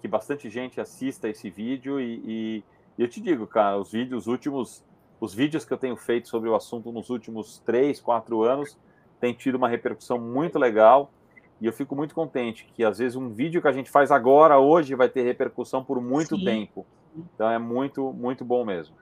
que 0.00 0.06
bastante 0.06 0.50
gente 0.50 0.80
assista 0.80 1.28
esse 1.28 1.50
vídeo 1.50 2.00
e, 2.00 2.22
e, 2.24 2.64
e, 2.98 3.02
eu 3.02 3.08
te 3.08 3.20
digo, 3.20 3.46
cara, 3.46 3.78
os 3.78 3.92
vídeos 3.92 4.26
últimos 4.26 4.84
os 5.20 5.34
vídeos 5.34 5.64
que 5.64 5.72
eu 5.72 5.78
tenho 5.78 5.96
feito 5.96 6.28
sobre 6.28 6.48
o 6.48 6.54
assunto 6.54 6.92
nos 6.92 7.08
últimos 7.08 7.58
três, 7.60 8.00
quatro 8.00 8.42
anos 8.42 8.78
têm 9.18 9.32
tido 9.32 9.54
uma 9.54 9.68
repercussão 9.68 10.18
muito 10.18 10.58
legal. 10.58 11.10
E 11.58 11.64
eu 11.64 11.72
fico 11.72 11.96
muito 11.96 12.14
contente 12.14 12.66
que, 12.74 12.84
às 12.84 12.98
vezes, 12.98 13.16
um 13.16 13.30
vídeo 13.30 13.62
que 13.62 13.68
a 13.68 13.72
gente 13.72 13.90
faz 13.90 14.10
agora, 14.10 14.58
hoje, 14.58 14.94
vai 14.94 15.08
ter 15.08 15.22
repercussão 15.22 15.82
por 15.82 16.02
muito 16.02 16.36
Sim. 16.36 16.44
tempo. 16.44 16.86
Então, 17.16 17.50
é 17.50 17.58
muito, 17.58 18.12
muito 18.12 18.44
bom 18.44 18.62
mesmo. 18.62 18.94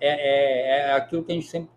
É, 0.00 0.08
é, 0.08 0.88
é, 0.88 0.92
aquilo 0.94 1.22
que 1.22 1.32
a 1.32 1.34
gente 1.34 1.46
sempre 1.46 1.68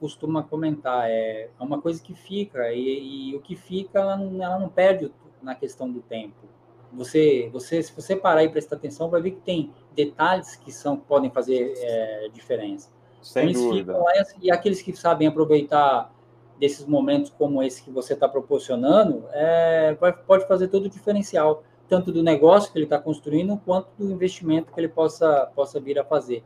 costuma 0.00 0.42
comentar. 0.42 1.08
É, 1.08 1.50
é 1.58 1.62
uma 1.62 1.80
coisa 1.80 2.02
que 2.02 2.14
fica, 2.14 2.72
e, 2.72 3.30
e 3.30 3.36
o 3.36 3.40
que 3.40 3.54
fica, 3.54 4.00
ela 4.00 4.16
não, 4.16 4.42
ela 4.42 4.58
não 4.58 4.68
perde 4.68 5.12
na 5.40 5.54
questão 5.54 5.88
do 5.88 6.00
tempo. 6.00 6.34
Você, 6.96 7.48
você, 7.52 7.82
se 7.82 7.92
você 7.94 8.16
parar 8.16 8.44
e 8.44 8.48
prestar 8.48 8.76
atenção, 8.76 9.10
vai 9.10 9.20
ver 9.20 9.32
que 9.32 9.40
tem 9.40 9.72
detalhes 9.94 10.56
que 10.56 10.72
são 10.72 10.96
podem 10.96 11.30
fazer 11.30 11.74
é, 11.76 12.28
diferença. 12.32 12.90
Sem 13.22 13.50
então, 13.50 13.70
dúvida. 13.70 13.96
Lá, 13.96 14.12
e 14.40 14.50
aqueles 14.50 14.82
que 14.82 14.94
sabem 14.94 15.26
aproveitar 15.26 16.14
desses 16.58 16.86
momentos 16.86 17.32
como 17.36 17.62
esse 17.62 17.82
que 17.82 17.90
você 17.90 18.14
está 18.14 18.28
proporcionando, 18.28 19.24
é, 19.32 19.96
pode 20.26 20.46
fazer 20.46 20.68
todo 20.68 20.86
o 20.86 20.88
diferencial, 20.88 21.64
tanto 21.88 22.12
do 22.12 22.22
negócio 22.22 22.70
que 22.72 22.78
ele 22.78 22.84
está 22.84 22.98
construindo, 22.98 23.60
quanto 23.64 23.88
do 23.98 24.10
investimento 24.10 24.72
que 24.72 24.80
ele 24.80 24.88
possa, 24.88 25.50
possa 25.54 25.80
vir 25.80 25.98
a 25.98 26.04
fazer. 26.04 26.44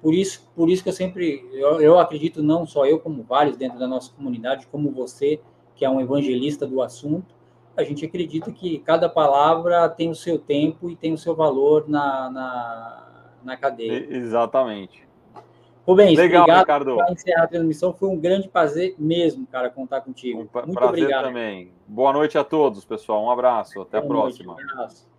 Por 0.00 0.14
isso, 0.14 0.46
por 0.54 0.68
isso 0.68 0.82
que 0.82 0.88
eu 0.88 0.92
sempre, 0.92 1.48
eu, 1.52 1.80
eu 1.80 1.98
acredito, 1.98 2.42
não 2.42 2.66
só 2.66 2.86
eu, 2.86 2.98
como 2.98 3.22
vários 3.22 3.56
dentro 3.56 3.78
da 3.78 3.86
nossa 3.86 4.12
comunidade, 4.12 4.66
como 4.66 4.90
você, 4.90 5.40
que 5.74 5.84
é 5.84 5.90
um 5.90 6.00
evangelista 6.00 6.66
do 6.66 6.82
assunto, 6.82 7.33
a 7.76 7.82
gente 7.82 8.04
acredita 8.04 8.50
que 8.52 8.78
cada 8.78 9.08
palavra 9.08 9.88
tem 9.88 10.10
o 10.10 10.14
seu 10.14 10.38
tempo 10.38 10.88
e 10.90 10.96
tem 10.96 11.12
o 11.12 11.18
seu 11.18 11.34
valor 11.34 11.88
na, 11.88 12.30
na, 12.30 13.06
na 13.42 13.56
cadeia. 13.56 14.06
Exatamente. 14.10 15.04
Rubens, 15.86 16.16
Legal, 16.16 16.42
obrigado 16.42 16.60
Ricardo. 16.60 16.96
para 16.96 17.12
encerrar 17.12 17.42
a 17.42 17.46
transmissão. 17.46 17.92
Foi 17.92 18.08
um 18.08 18.18
grande 18.18 18.48
prazer 18.48 18.94
mesmo, 18.98 19.46
cara, 19.46 19.68
contar 19.68 20.00
contigo. 20.00 20.38
Um 20.38 20.40
Muito 20.40 20.50
prazer 20.50 20.88
obrigado. 20.88 21.24
também. 21.24 21.72
Boa 21.86 22.12
noite 22.12 22.38
a 22.38 22.44
todos, 22.44 22.84
pessoal. 22.84 23.22
Um 23.22 23.30
abraço. 23.30 23.82
Até 23.82 24.00
Boa 24.00 24.04
a 24.04 24.22
próxima. 24.22 24.54
Noite, 24.54 24.66
um 24.66 24.72
abraço. 24.72 25.13